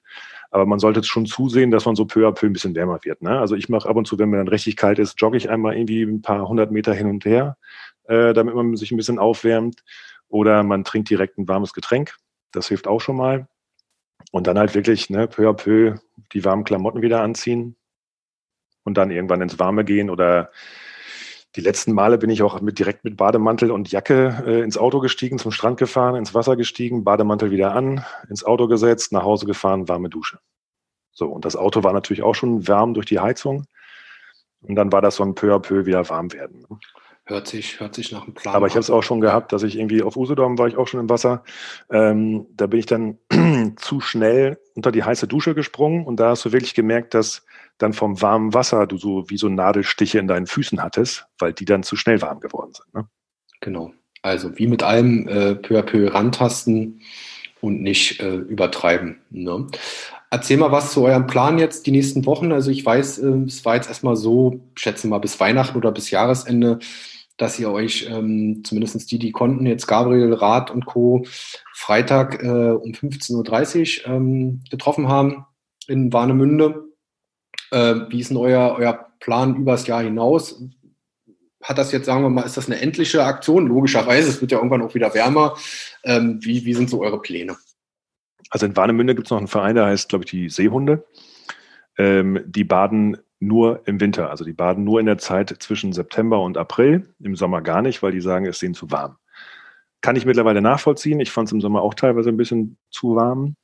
Aber 0.50 0.64
man 0.64 0.78
sollte 0.78 1.04
schon 1.04 1.26
zusehen, 1.26 1.70
dass 1.70 1.84
man 1.84 1.94
so 1.94 2.06
peu 2.06 2.26
à 2.26 2.32
peu 2.32 2.46
ein 2.46 2.52
bisschen 2.54 2.74
wärmer 2.74 3.00
wird. 3.02 3.20
Ne? 3.22 3.38
Also 3.38 3.54
ich 3.54 3.68
mache 3.68 3.88
ab 3.88 3.96
und 3.96 4.06
zu, 4.06 4.18
wenn 4.18 4.30
mir 4.30 4.38
dann 4.38 4.48
richtig 4.48 4.76
kalt 4.76 4.98
ist, 4.98 5.20
jogge 5.20 5.36
ich 5.36 5.50
einmal 5.50 5.76
irgendwie 5.76 6.02
ein 6.02 6.22
paar 6.22 6.48
hundert 6.48 6.70
Meter 6.70 6.94
hin 6.94 7.08
und 7.08 7.24
her, 7.24 7.58
äh, 8.04 8.32
damit 8.32 8.54
man 8.54 8.76
sich 8.76 8.90
ein 8.92 8.96
bisschen 8.96 9.18
aufwärmt. 9.18 9.84
Oder 10.28 10.62
man 10.62 10.84
trinkt 10.84 11.10
direkt 11.10 11.38
ein 11.38 11.46
warmes 11.46 11.74
Getränk. 11.74 12.16
Das 12.50 12.68
hilft 12.68 12.86
auch 12.86 13.00
schon 13.00 13.16
mal. 13.16 13.46
Und 14.32 14.46
dann 14.46 14.58
halt 14.58 14.74
wirklich 14.74 15.10
ne, 15.10 15.28
peu 15.28 15.48
à 15.48 15.52
peu 15.52 15.96
die 16.32 16.44
warmen 16.44 16.64
Klamotten 16.64 17.02
wieder 17.02 17.20
anziehen, 17.20 17.76
und 18.84 18.96
dann 18.96 19.10
irgendwann 19.10 19.40
ins 19.40 19.58
Warme 19.58 19.84
gehen 19.84 20.10
oder 20.10 20.50
die 21.56 21.60
letzten 21.60 21.92
Male 21.92 22.18
bin 22.18 22.30
ich 22.30 22.42
auch 22.42 22.60
mit, 22.60 22.78
direkt 22.78 23.04
mit 23.04 23.16
Bademantel 23.16 23.70
und 23.70 23.90
Jacke 23.90 24.42
äh, 24.46 24.62
ins 24.62 24.76
Auto 24.76 25.00
gestiegen, 25.00 25.38
zum 25.38 25.52
Strand 25.52 25.78
gefahren, 25.78 26.16
ins 26.16 26.34
Wasser 26.34 26.56
gestiegen, 26.56 27.04
Bademantel 27.04 27.50
wieder 27.50 27.74
an, 27.74 28.04
ins 28.28 28.44
Auto 28.44 28.66
gesetzt, 28.66 29.12
nach 29.12 29.22
Hause 29.22 29.46
gefahren, 29.46 29.88
warme 29.88 30.08
Dusche. 30.08 30.38
So, 31.12 31.28
und 31.28 31.44
das 31.44 31.54
Auto 31.54 31.84
war 31.84 31.92
natürlich 31.92 32.24
auch 32.24 32.34
schon 32.34 32.66
warm 32.66 32.92
durch 32.92 33.06
die 33.06 33.20
Heizung. 33.20 33.66
Und 34.62 34.74
dann 34.74 34.90
war 34.90 35.00
das 35.00 35.16
so 35.16 35.22
ein 35.22 35.34
peu 35.34 35.54
à 35.54 35.60
peu 35.60 35.86
wieder 35.86 36.08
warm 36.08 36.32
werden. 36.32 36.66
Hört 37.26 37.46
sich, 37.46 37.80
hört 37.80 37.94
sich 37.94 38.12
nach 38.12 38.24
einem 38.24 38.34
Plan. 38.34 38.54
Aber 38.54 38.66
ich 38.66 38.72
habe 38.72 38.80
es 38.80 38.90
auch 38.90 39.02
schon 39.02 39.20
gehabt, 39.20 39.52
dass 39.52 39.62
ich 39.62 39.78
irgendwie 39.78 40.02
auf 40.02 40.16
Usedom 40.16 40.58
war 40.58 40.66
ich 40.66 40.76
auch 40.76 40.88
schon 40.88 41.00
im 41.00 41.08
Wasser. 41.08 41.44
Ähm, 41.90 42.46
da 42.50 42.66
bin 42.66 42.80
ich 42.80 42.86
dann 42.86 43.18
zu 43.76 44.00
schnell 44.00 44.58
unter 44.74 44.92
die 44.92 45.04
heiße 45.04 45.28
Dusche 45.28 45.54
gesprungen 45.54 46.04
und 46.04 46.18
da 46.18 46.30
hast 46.30 46.44
du 46.44 46.52
wirklich 46.52 46.74
gemerkt, 46.74 47.14
dass 47.14 47.46
dann 47.78 47.92
vom 47.92 48.20
warmen 48.22 48.54
Wasser 48.54 48.86
du 48.86 48.96
so 48.96 49.28
wie 49.28 49.36
so 49.36 49.48
Nadelstiche 49.48 50.18
in 50.18 50.28
deinen 50.28 50.46
Füßen 50.46 50.82
hattest, 50.82 51.26
weil 51.38 51.52
die 51.52 51.64
dann 51.64 51.82
zu 51.82 51.96
schnell 51.96 52.22
warm 52.22 52.40
geworden 52.40 52.72
sind. 52.74 52.94
Ne? 52.94 53.08
Genau. 53.60 53.92
Also 54.22 54.56
wie 54.58 54.66
mit 54.66 54.82
allem 54.82 55.28
äh, 55.28 55.54
peu 55.54 55.78
à 55.78 55.82
peu 55.82 56.12
rantasten 56.12 57.00
und 57.60 57.82
nicht 57.82 58.20
äh, 58.20 58.36
übertreiben. 58.36 59.20
Ne? 59.30 59.66
Erzähl 60.30 60.56
mal 60.56 60.72
was 60.72 60.92
zu 60.92 61.04
eurem 61.04 61.26
Plan 61.26 61.58
jetzt 61.58 61.86
die 61.86 61.90
nächsten 61.90 62.26
Wochen. 62.26 62.52
Also 62.52 62.70
ich 62.70 62.84
weiß, 62.84 63.18
äh, 63.18 63.44
es 63.46 63.64
war 63.64 63.74
jetzt 63.74 63.88
erstmal 63.88 64.16
so, 64.16 64.60
schätze 64.76 65.08
mal 65.08 65.18
bis 65.18 65.38
Weihnachten 65.40 65.76
oder 65.76 65.92
bis 65.92 66.10
Jahresende, 66.10 66.78
dass 67.36 67.58
ihr 67.58 67.70
euch, 67.70 68.08
ähm, 68.10 68.62
zumindest 68.64 69.10
die, 69.10 69.18
die 69.18 69.32
konnten, 69.32 69.66
jetzt 69.66 69.86
Gabriel, 69.86 70.32
Rath 70.34 70.70
und 70.70 70.86
Co. 70.86 71.24
Freitag 71.72 72.42
äh, 72.42 72.46
um 72.46 72.92
15.30 72.92 74.06
Uhr 74.06 74.14
ähm, 74.14 74.62
getroffen 74.70 75.08
haben 75.08 75.46
in 75.88 76.12
Warnemünde. 76.12 76.84
Äh, 77.70 77.94
wie 78.08 78.20
ist 78.20 78.30
denn 78.30 78.36
euer, 78.36 78.76
euer 78.78 79.06
Plan 79.20 79.56
übers 79.56 79.86
Jahr 79.86 80.02
hinaus? 80.02 80.62
Hat 81.62 81.78
das 81.78 81.92
jetzt, 81.92 82.06
sagen 82.06 82.22
wir 82.22 82.30
mal, 82.30 82.42
ist 82.42 82.56
das 82.56 82.66
eine 82.66 82.80
endliche 82.80 83.24
Aktion? 83.24 83.66
Logischerweise, 83.66 84.28
es 84.28 84.40
wird 84.40 84.52
ja 84.52 84.58
irgendwann 84.58 84.82
auch 84.82 84.94
wieder 84.94 85.14
wärmer. 85.14 85.56
Ähm, 86.02 86.38
wie, 86.42 86.64
wie 86.64 86.74
sind 86.74 86.90
so 86.90 87.00
eure 87.00 87.20
Pläne? 87.20 87.56
Also 88.50 88.66
in 88.66 88.76
Warnemünde 88.76 89.14
gibt 89.14 89.26
es 89.26 89.30
noch 89.30 89.38
einen 89.38 89.48
Verein, 89.48 89.74
der 89.74 89.86
heißt, 89.86 90.08
glaube 90.08 90.24
ich, 90.24 90.30
die 90.30 90.48
Seehunde. 90.48 91.04
ähm, 91.96 92.40
die 92.46 92.64
baden 92.64 93.16
nur 93.40 93.82
im 93.86 94.00
Winter. 94.00 94.30
Also 94.30 94.44
die 94.44 94.52
baden 94.52 94.84
nur 94.84 95.00
in 95.00 95.06
der 95.06 95.18
Zeit 95.18 95.54
zwischen 95.60 95.92
September 95.92 96.40
und 96.40 96.56
April, 96.56 97.14
im 97.20 97.36
Sommer 97.36 97.62
gar 97.62 97.82
nicht, 97.82 98.02
weil 98.02 98.12
die 98.12 98.20
sagen, 98.20 98.46
es 98.46 98.56
ist 98.56 98.62
ihnen 98.62 98.74
zu 98.74 98.90
warm. 98.90 99.16
Kann 100.00 100.16
ich 100.16 100.26
mittlerweile 100.26 100.60
nachvollziehen. 100.60 101.20
Ich 101.20 101.30
fand 101.32 101.48
es 101.48 101.52
im 101.52 101.60
Sommer 101.60 101.82
auch 101.82 101.94
teilweise 101.94 102.28
ein 102.28 102.36
bisschen 102.36 102.78
zu 102.90 103.16
warm. 103.16 103.56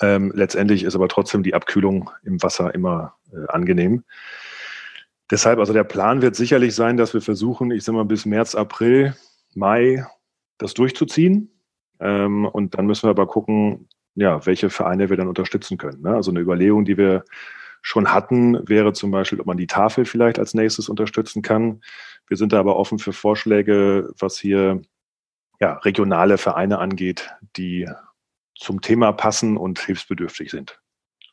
Ähm, 0.00 0.32
letztendlich 0.34 0.84
ist 0.84 0.94
aber 0.94 1.08
trotzdem 1.08 1.42
die 1.42 1.54
Abkühlung 1.54 2.10
im 2.24 2.42
Wasser 2.42 2.74
immer 2.74 3.14
äh, 3.32 3.46
angenehm. 3.48 4.04
Deshalb, 5.30 5.58
also 5.58 5.72
der 5.72 5.84
Plan 5.84 6.22
wird 6.22 6.34
sicherlich 6.34 6.74
sein, 6.74 6.96
dass 6.96 7.14
wir 7.14 7.20
versuchen, 7.20 7.70
ich 7.70 7.84
sag 7.84 7.94
mal, 7.94 8.04
bis 8.04 8.26
März, 8.26 8.54
April, 8.54 9.14
Mai 9.54 10.04
das 10.58 10.74
durchzuziehen. 10.74 11.50
Ähm, 12.00 12.46
und 12.46 12.76
dann 12.76 12.86
müssen 12.86 13.04
wir 13.04 13.10
aber 13.10 13.26
gucken, 13.26 13.88
ja, 14.14 14.44
welche 14.46 14.70
Vereine 14.70 15.08
wir 15.10 15.16
dann 15.16 15.28
unterstützen 15.28 15.78
können. 15.78 16.02
Ne? 16.02 16.14
Also 16.14 16.30
eine 16.30 16.40
Überlegung, 16.40 16.84
die 16.84 16.96
wir 16.96 17.24
schon 17.82 18.12
hatten, 18.12 18.68
wäre 18.68 18.92
zum 18.92 19.10
Beispiel, 19.10 19.40
ob 19.40 19.46
man 19.46 19.56
die 19.56 19.66
Tafel 19.66 20.04
vielleicht 20.04 20.38
als 20.38 20.54
nächstes 20.54 20.88
unterstützen 20.88 21.42
kann. 21.42 21.82
Wir 22.26 22.36
sind 22.36 22.52
da 22.52 22.60
aber 22.60 22.76
offen 22.76 22.98
für 22.98 23.12
Vorschläge, 23.12 24.10
was 24.18 24.38
hier 24.38 24.82
ja, 25.60 25.74
regionale 25.74 26.38
Vereine 26.38 26.78
angeht, 26.78 27.30
die 27.56 27.88
zum 28.60 28.80
Thema 28.80 29.12
passen 29.12 29.56
und 29.56 29.80
hilfsbedürftig 29.80 30.50
sind. 30.50 30.78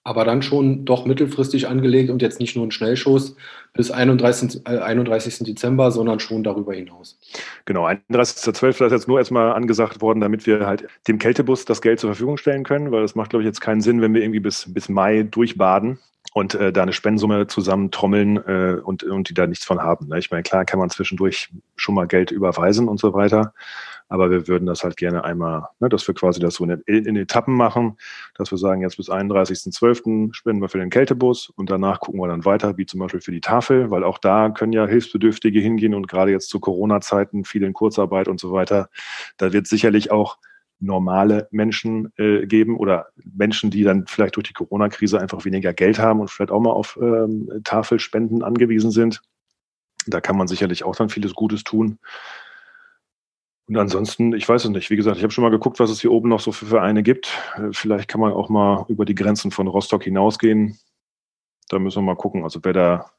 Aber 0.04 0.24
dann 0.24 0.42
schon 0.42 0.86
doch 0.86 1.06
mittelfristig 1.06 1.68
angelegt 1.68 2.10
und 2.10 2.22
jetzt 2.22 2.40
nicht 2.40 2.56
nur 2.56 2.66
ein 2.66 2.72
Schnellschuss 2.72 3.36
bis 3.74 3.92
31, 3.92 4.62
äh, 4.66 4.78
31. 4.78 5.40
Dezember, 5.40 5.92
sondern 5.92 6.22
schon 6.22 6.46
darüber 6.46 6.74
hinaus. 6.74 7.20
Genau, 7.66 7.86
31.12. 7.86 8.86
ist 8.86 8.92
jetzt 8.94 9.08
nur 9.10 9.20
erstmal 9.20 9.52
angesagt 9.52 10.00
worden, 10.00 10.22
damit 10.22 10.48
wir 10.48 10.66
halt 10.66 10.88
dem 11.10 11.20
Kältebus 11.20 11.66
das 11.66 11.82
Geld 11.82 12.00
zur 12.00 12.12
Verfügung 12.12 12.38
stellen 12.38 12.63
können, 12.63 12.92
weil 12.92 13.02
das 13.02 13.16
macht, 13.16 13.32
glaube 13.32 13.44
ich, 13.44 13.48
jetzt 13.48 13.60
keinen 13.60 13.82
Sinn, 13.82 14.02
wenn 14.02 14.13
wir 14.13 14.22
irgendwie 14.22 14.40
bis, 14.40 14.74
bis 14.74 14.88
Mai 14.88 15.24
durchbaden 15.24 16.00
und 16.34 16.56
äh, 16.56 16.72
da 16.72 16.84
eine 16.84 16.94
Spendensumme 16.94 17.48
zusammentrommeln 17.48 18.38
äh, 18.38 18.80
und, 18.82 19.04
und 19.04 19.30
die 19.30 19.34
da 19.34 19.46
nichts 19.46 19.66
von 19.66 19.82
haben. 19.82 20.08
Ne? 20.08 20.20
Ich 20.20 20.32
meine, 20.32 20.44
klar 20.44 20.66
kann 20.66 20.80
man 20.80 20.90
zwischendurch 20.90 21.50
schon 21.76 21.96
mal 21.96 22.08
Geld 22.08 22.32
überweisen 22.32 22.88
und 22.88 23.00
so 23.00 23.13
weiter, 23.13 23.54
aber 24.10 24.30
wir 24.32 24.48
würden 24.48 24.65
das 24.65 24.84
halt 24.84 24.98
gerne 24.98 25.24
einmal, 25.24 25.67
ne, 25.80 25.89
dass 25.89 26.08
wir 26.08 26.15
quasi 26.15 26.39
das 26.39 26.56
so 26.56 26.63
in, 26.63 26.82
in 26.86 27.15
Etappen 27.15 27.54
machen, 27.54 27.98
dass 28.36 28.52
wir 28.52 28.58
sagen, 28.58 28.82
jetzt 28.82 28.98
bis 28.98 29.10
31.12. 29.10 30.34
spenden 30.34 30.62
wir 30.62 30.70
für 30.70 30.80
den 30.80 30.89
Kältebus 30.89 31.50
und 31.50 31.70
danach 31.70 32.00
gucken 32.00 32.20
wir 32.22 32.28
dann 32.28 32.46
weiter, 32.46 32.78
wie 32.78 32.86
zum 32.86 33.00
Beispiel 33.00 33.22
für 33.22 33.32
die 33.32 33.41
Tafel, 33.41 33.91
weil 33.91 34.04
auch 34.04 34.17
da 34.17 34.50
können 34.50 34.74
ja 34.74 34.88
Hilfsbedürftige 34.88 35.60
hingehen 35.60 35.93
und 35.93 36.08
gerade 36.08 36.32
jetzt 36.32 36.50
zu 36.50 36.60
Corona-Zeiten, 36.60 37.43
viel 37.43 37.63
in 37.63 37.74
Kurzarbeit 37.74 38.28
und 38.28 38.39
so 38.39 38.52
weiter, 38.52 38.89
da 39.38 39.54
wird 39.54 39.67
sicherlich 39.67 40.12
auch 40.12 40.38
normale 40.80 41.48
Menschen 41.52 42.13
äh, 42.17 42.46
geben 42.46 42.78
oder 42.78 43.08
Menschen, 43.36 43.72
die 43.72 43.84
dann 43.84 44.06
vielleicht 44.08 44.36
durch 44.36 44.48
die 44.48 44.54
Corona-Krise 44.54 45.20
einfach 45.20 45.43
weniger 45.43 45.74
Geld 45.74 46.00
haben 46.00 46.20
und 46.20 46.30
vielleicht 46.30 46.52
auch 46.52 46.60
mal 46.60 46.72
auf 46.72 47.00
ähm, 47.02 47.50
Tafelspenden 47.63 48.43
angewiesen 48.43 48.91
sind. 48.91 49.22
Da 50.06 50.22
kann 50.22 50.38
man 50.38 50.48
sicherlich 50.48 50.84
auch 50.84 50.96
dann 50.96 51.10
vieles 51.10 51.34
Gutes 51.34 51.63
tun. 51.63 52.00
Und 53.67 53.77
ansonsten, 53.77 54.34
ich 54.34 54.47
weiß 54.47 54.65
es 54.65 54.69
nicht. 54.69 54.89
Wie 54.89 54.95
gesagt, 54.95 55.17
ich 55.17 55.23
habe 55.23 55.34
schon 55.34 55.43
mal 55.43 55.51
geguckt, 55.51 55.80
was 55.80 55.89
es 55.89 55.99
hier 55.99 56.12
oben 56.12 56.30
noch 56.30 56.39
so 56.39 56.51
für 56.51 56.67
Vereine 56.67 57.03
gibt. 57.03 57.38
Äh, 57.56 57.69
vielleicht 57.71 58.08
kann 58.08 58.21
man 58.21 58.34
auch 58.34 58.49
mal 58.49 58.86
über 58.88 59.06
die 59.06 59.15
Grenzen 59.15 59.51
von 59.51 59.67
Rostock 59.67 60.03
hinausgehen. 60.03 60.80
Da 61.69 61.80
müssen 61.80 61.97
wir 61.97 62.13
mal 62.13 62.15
gucken. 62.15 62.43
Also 62.43 62.60
wer 62.63 62.73
da 62.73 63.12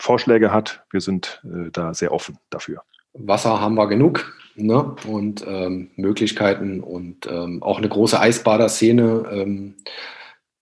Vorschläge 0.00 0.52
hat, 0.52 0.84
wir 0.90 1.00
sind 1.00 1.42
äh, 1.44 1.70
da 1.70 1.94
sehr 1.94 2.12
offen 2.12 2.38
dafür. 2.50 2.82
Wasser 3.12 3.60
haben 3.60 3.76
wir 3.76 3.86
genug 3.86 4.36
ne? 4.56 4.96
und 5.06 5.44
ähm, 5.46 5.90
Möglichkeiten 5.94 6.80
und 6.80 7.26
ähm, 7.26 7.62
auch 7.62 7.78
eine 7.78 7.88
große 7.88 8.18
Eisbader-Szene. 8.18 9.26
Ähm, 9.30 9.76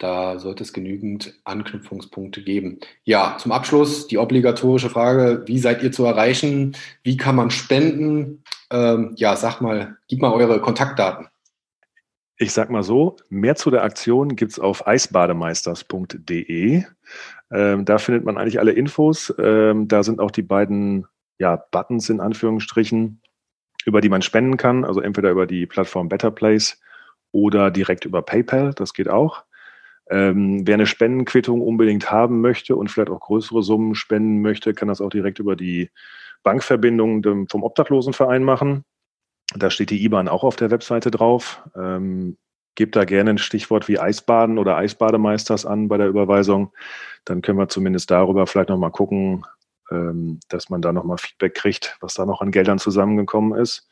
da 0.03 0.39
sollte 0.41 0.65
es 0.65 0.73
genügend 0.73 1.35
Anknüpfungspunkte 1.45 2.43
geben. 2.43 2.81
Ja, 3.05 3.37
zum 3.39 3.53
Abschluss 3.53 4.09
die 4.09 4.19
obligatorische 4.19 4.91
Frage, 4.91 5.45
wie 5.47 5.61
seid 5.61 5.83
ihr 5.83 5.93
zu 5.93 6.05
erreichen? 6.05 6.77
Wie 7.05 7.17
kann 7.17 7.37
man 7.37 7.51
spenden? 7.51 8.43
Ähm, 8.73 9.13
ja, 9.15 9.37
sag 9.37 9.61
mal, 9.61 9.99
gib 10.09 10.21
mal 10.21 10.33
eure 10.33 10.61
Kontaktdaten. 10.61 11.29
Ich 12.37 12.53
sag 12.53 12.71
mal 12.71 12.83
so, 12.83 13.15
mehr 13.29 13.55
zu 13.55 13.71
der 13.71 13.85
Aktion 13.85 14.35
gibt 14.35 14.51
es 14.51 14.59
auf 14.59 14.89
eisbademeisters.de. 14.89 16.83
Ähm, 17.53 17.85
da 17.85 17.99
findet 17.99 18.25
man 18.25 18.39
eigentlich 18.39 18.59
alle 18.59 18.73
Infos. 18.73 19.33
Ähm, 19.39 19.87
da 19.87 20.03
sind 20.03 20.19
auch 20.19 20.33
die 20.33 20.43
beiden 20.43 21.07
ja, 21.39 21.63
Buttons 21.71 22.11
in 22.11 22.19
Anführungsstrichen, 22.19 23.21
über 23.85 24.01
die 24.01 24.09
man 24.09 24.23
spenden 24.23 24.57
kann. 24.57 24.85
Also 24.85 25.01
entweder 25.01 25.31
über 25.31 25.47
die 25.47 25.67
Plattform 25.67 26.09
Better 26.09 26.33
Place 26.33 26.81
oder 27.31 27.71
direkt 27.71 28.05
über 28.05 28.23
PayPal. 28.23 28.75
Das 28.75 28.95
geht 28.95 29.09
auch. 29.09 29.45
Ähm, 30.11 30.67
wer 30.67 30.75
eine 30.75 30.87
Spendenquittung 30.87 31.61
unbedingt 31.61 32.11
haben 32.11 32.41
möchte 32.41 32.77
und 32.77 32.91
vielleicht 32.91 33.11
auch 33.11 33.21
größere 33.21 33.63
Summen 33.63 33.95
spenden 33.95 34.43
möchte, 34.43 34.75
kann 34.75 34.89
das 34.89 35.01
auch 35.01 35.11
direkt 35.11 35.39
über 35.39 35.57
die 35.57 35.91
Bankverbindung 36.43 37.47
vom 37.49 37.63
Obdachlosenverein 37.63 38.43
machen. 38.43 38.85
Da 39.55 39.71
steht 39.71 39.91
die 39.91 40.05
IBAN 40.05 40.29
auch 40.29 40.45
auf 40.45 40.57
der 40.57 40.71
Webseite 40.71 41.11
drauf. 41.11 41.63
Ähm, 41.77 42.37
gebt 42.75 42.97
da 42.97 43.05
gerne 43.05 43.31
ein 43.31 43.39
Stichwort 43.39 43.89
wie 43.89 43.99
Eisbaden 43.99 44.59
oder 44.59 44.77
Eisbademeisters 44.77 45.67
an 45.67 45.89
bei 45.89 45.99
der 45.99 46.09
Überweisung. 46.09 46.73
Dann 47.25 47.43
können 47.43 47.59
wir 47.59 47.69
zumindest 47.69 48.11
darüber 48.11 48.47
vielleicht 48.47 48.71
nochmal 48.71 48.91
gucken, 48.91 49.45
ähm, 49.91 50.41
dass 50.49 50.71
man 50.71 50.83
da 50.83 50.93
nochmal 50.93 51.19
Feedback 51.19 51.55
kriegt, 51.55 51.97
was 52.01 52.15
da 52.15 52.25
noch 52.25 52.41
an 52.41 52.51
Geldern 52.51 52.79
zusammengekommen 52.79 53.59
ist. 53.59 53.89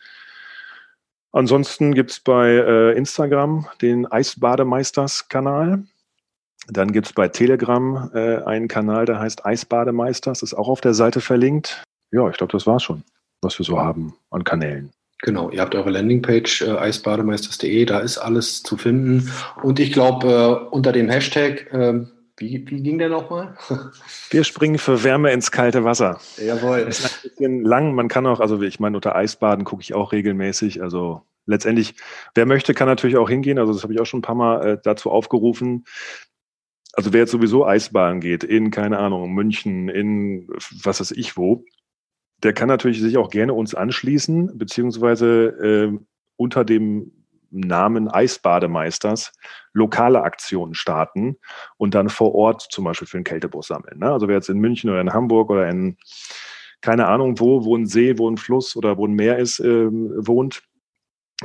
Ansonsten 1.32 1.94
gibt 1.94 2.10
es 2.10 2.20
bei 2.20 2.48
äh, 2.48 2.96
Instagram 2.96 3.68
den 3.82 4.06
Eisbademeisters-Kanal. 4.10 5.84
Dann 6.68 6.92
gibt 6.92 7.06
es 7.06 7.12
bei 7.12 7.28
Telegram 7.28 8.10
äh, 8.14 8.42
einen 8.44 8.68
Kanal, 8.68 9.06
der 9.06 9.18
heißt 9.18 9.44
Eisbademeisters, 9.44 10.42
ist 10.42 10.54
auch 10.54 10.68
auf 10.68 10.80
der 10.80 10.94
Seite 10.94 11.20
verlinkt. 11.20 11.82
Ja, 12.12 12.28
ich 12.28 12.36
glaube, 12.36 12.52
das 12.52 12.66
war's 12.66 12.82
schon, 12.82 13.02
was 13.42 13.58
wir 13.58 13.64
so 13.64 13.78
haben 13.78 14.14
an 14.30 14.44
Kanälen. 14.44 14.90
Genau, 15.22 15.50
ihr 15.50 15.60
habt 15.60 15.74
eure 15.74 15.90
Landingpage 15.90 16.62
äh, 16.62 16.76
eisbademeisters.de, 16.76 17.84
da 17.84 17.98
ist 17.98 18.18
alles 18.18 18.62
zu 18.62 18.76
finden. 18.76 19.30
Und 19.62 19.78
ich 19.78 19.92
glaube, 19.92 20.28
äh, 20.28 20.74
unter 20.74 20.92
dem 20.92 21.10
Hashtag 21.10 21.72
äh, 21.72 22.04
wie, 22.40 22.64
wie 22.70 22.82
ging 22.82 22.98
der 22.98 23.10
nochmal? 23.10 23.54
Wir 24.30 24.44
springen 24.44 24.78
für 24.78 25.04
Wärme 25.04 25.30
ins 25.30 25.50
kalte 25.50 25.84
Wasser. 25.84 26.20
Jawohl. 26.38 26.86
Das 26.86 27.00
ist 27.00 27.24
ein 27.24 27.30
bisschen 27.30 27.64
lang. 27.64 27.94
Man 27.94 28.08
kann 28.08 28.26
auch, 28.26 28.40
also 28.40 28.60
ich 28.62 28.80
meine, 28.80 28.96
unter 28.96 29.14
Eisbaden 29.14 29.64
gucke 29.64 29.82
ich 29.82 29.92
auch 29.92 30.12
regelmäßig. 30.12 30.82
Also 30.82 31.20
letztendlich, 31.44 31.94
wer 32.34 32.46
möchte, 32.46 32.72
kann 32.72 32.88
natürlich 32.88 33.18
auch 33.18 33.28
hingehen. 33.28 33.58
Also 33.58 33.74
das 33.74 33.82
habe 33.82 33.92
ich 33.92 34.00
auch 34.00 34.06
schon 34.06 34.20
ein 34.20 34.22
paar 34.22 34.34
Mal 34.34 34.66
äh, 34.66 34.78
dazu 34.82 35.10
aufgerufen. 35.10 35.84
Also 36.94 37.12
wer 37.12 37.20
jetzt 37.20 37.30
sowieso 37.30 37.66
Eisbaden 37.66 38.20
geht, 38.20 38.44
in, 38.44 38.70
keine 38.70 38.98
Ahnung, 38.98 39.32
München, 39.32 39.88
in 39.88 40.48
was 40.82 41.00
weiß 41.00 41.12
ich 41.12 41.36
wo, 41.36 41.64
der 42.42 42.52
kann 42.52 42.68
natürlich 42.68 43.00
sich 43.00 43.16
auch 43.18 43.30
gerne 43.30 43.54
uns 43.54 43.74
anschließen, 43.74 44.58
beziehungsweise 44.58 45.46
äh, 45.62 45.98
unter 46.36 46.64
dem 46.64 47.12
Namen 47.50 48.08
Eisbademeisters 48.08 49.32
lokale 49.72 50.22
Aktionen 50.22 50.74
starten 50.74 51.36
und 51.76 51.94
dann 51.94 52.08
vor 52.08 52.34
Ort 52.34 52.66
zum 52.70 52.84
Beispiel 52.84 53.08
für 53.08 53.18
einen 53.18 53.24
Kältebus 53.24 53.66
sammeln. 53.68 53.98
Ne? 53.98 54.10
Also 54.10 54.28
wer 54.28 54.36
jetzt 54.36 54.48
in 54.48 54.58
München 54.58 54.90
oder 54.90 55.00
in 55.00 55.12
Hamburg 55.12 55.50
oder 55.50 55.68
in 55.68 55.96
keine 56.80 57.08
Ahnung 57.08 57.38
wo, 57.38 57.64
wo 57.64 57.76
ein 57.76 57.86
See, 57.86 58.16
wo 58.16 58.30
ein 58.30 58.38
Fluss 58.38 58.74
oder 58.74 58.96
wo 58.96 59.06
ein 59.06 59.12
Meer 59.12 59.38
ist, 59.38 59.60
äh, 59.60 59.88
wohnt, 59.90 60.62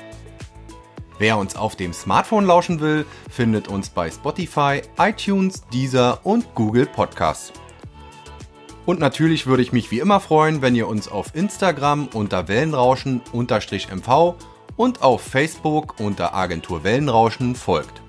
Wer 1.19 1.37
uns 1.37 1.55
auf 1.55 1.75
dem 1.75 1.93
Smartphone 1.93 2.45
lauschen 2.45 2.79
will, 2.79 3.05
findet 3.29 3.67
uns 3.67 3.89
bei 3.89 4.09
Spotify, 4.09 4.81
iTunes, 4.97 5.63
Deezer 5.71 6.19
und 6.23 6.55
Google 6.55 6.87
Podcasts. 6.87 7.53
Und 8.85 8.99
natürlich 8.99 9.45
würde 9.45 9.63
ich 9.63 9.71
mich 9.71 9.91
wie 9.91 9.99
immer 9.99 10.19
freuen, 10.19 10.61
wenn 10.61 10.75
ihr 10.75 10.87
uns 10.87 11.07
auf 11.07 11.35
Instagram 11.35 12.09
unter 12.13 12.47
Wellenrauschen-mv 12.47 14.35
und 14.75 15.01
auf 15.01 15.21
Facebook 15.21 15.99
unter 15.99 16.33
Agentur 16.33 16.83
Wellenrauschen 16.83 17.55
folgt. 17.55 18.01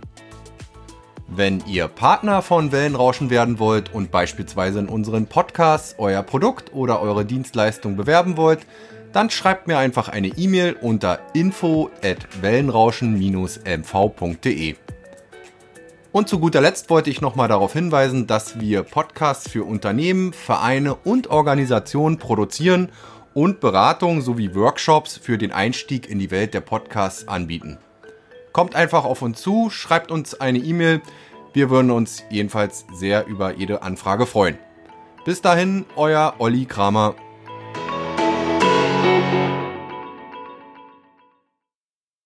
Wenn 1.29 1.63
ihr 1.67 1.89
Partner 1.89 2.43
von 2.43 2.73
Wellenrauschen 2.73 3.31
werden 3.31 3.59
wollt 3.59 3.95
und 3.95 4.11
beispielsweise 4.11 4.79
in 4.79 4.89
unseren 4.89 5.27
Podcasts 5.27 5.95
euer 5.99 6.23
Produkt 6.23 6.73
oder 6.75 7.01
eure 7.01 7.25
Dienstleistung 7.25 7.97
bewerben 7.97 8.37
wollt, 8.37 8.67
dann 9.15 9.31
schreibt 9.31 9.67
mir 9.69 9.79
einfach 9.79 10.11
eine 10.11 10.29
E-Mail 10.29 10.77
unter 10.81 11.21
info 11.33 11.91
at 12.03 12.19
wellenrauschen-mv.de. 12.43 14.75
Und 16.11 16.29
zu 16.29 16.39
guter 16.39 16.61
Letzt 16.61 16.91
wollte 16.91 17.09
ich 17.11 17.21
nochmal 17.21 17.47
darauf 17.49 17.73
hinweisen, 17.73 18.27
dass 18.27 18.59
wir 18.61 18.83
Podcasts 18.83 19.49
für 19.49 19.65
Unternehmen, 19.65 20.33
Vereine 20.33 20.97
und 20.97 21.29
Organisationen 21.29 22.19
produzieren 22.19 22.91
und 23.35 23.61
Beratung 23.61 24.21
sowie 24.21 24.53
Workshops 24.55 25.17
für 25.17 25.39
den 25.39 25.53
Einstieg 25.53 26.11
in 26.11 26.19
die 26.19 26.31
Welt 26.31 26.53
der 26.53 26.61
Podcasts 26.61 27.29
anbieten. 27.29 27.79
Kommt 28.53 28.77
einfach 28.77 29.05
auf 29.05 29.23
uns 29.23 29.41
zu, 29.41 29.71
schreibt 29.71 30.11
uns 30.11 30.39
eine 30.41 30.59
E-Mail. 30.59 31.01
Wir 31.53 31.71
würden 31.71 31.91
uns 31.91 32.23
jedenfalls 32.31 32.85
sehr 32.93 33.27
über 33.27 33.55
jede 33.55 33.83
Anfrage 33.83 34.27
freuen. 34.27 34.59
Bis 35.25 35.41
dahin, 35.41 35.87
euer 35.97 36.35
Olli 36.39 36.67
Kramer. 36.67 37.15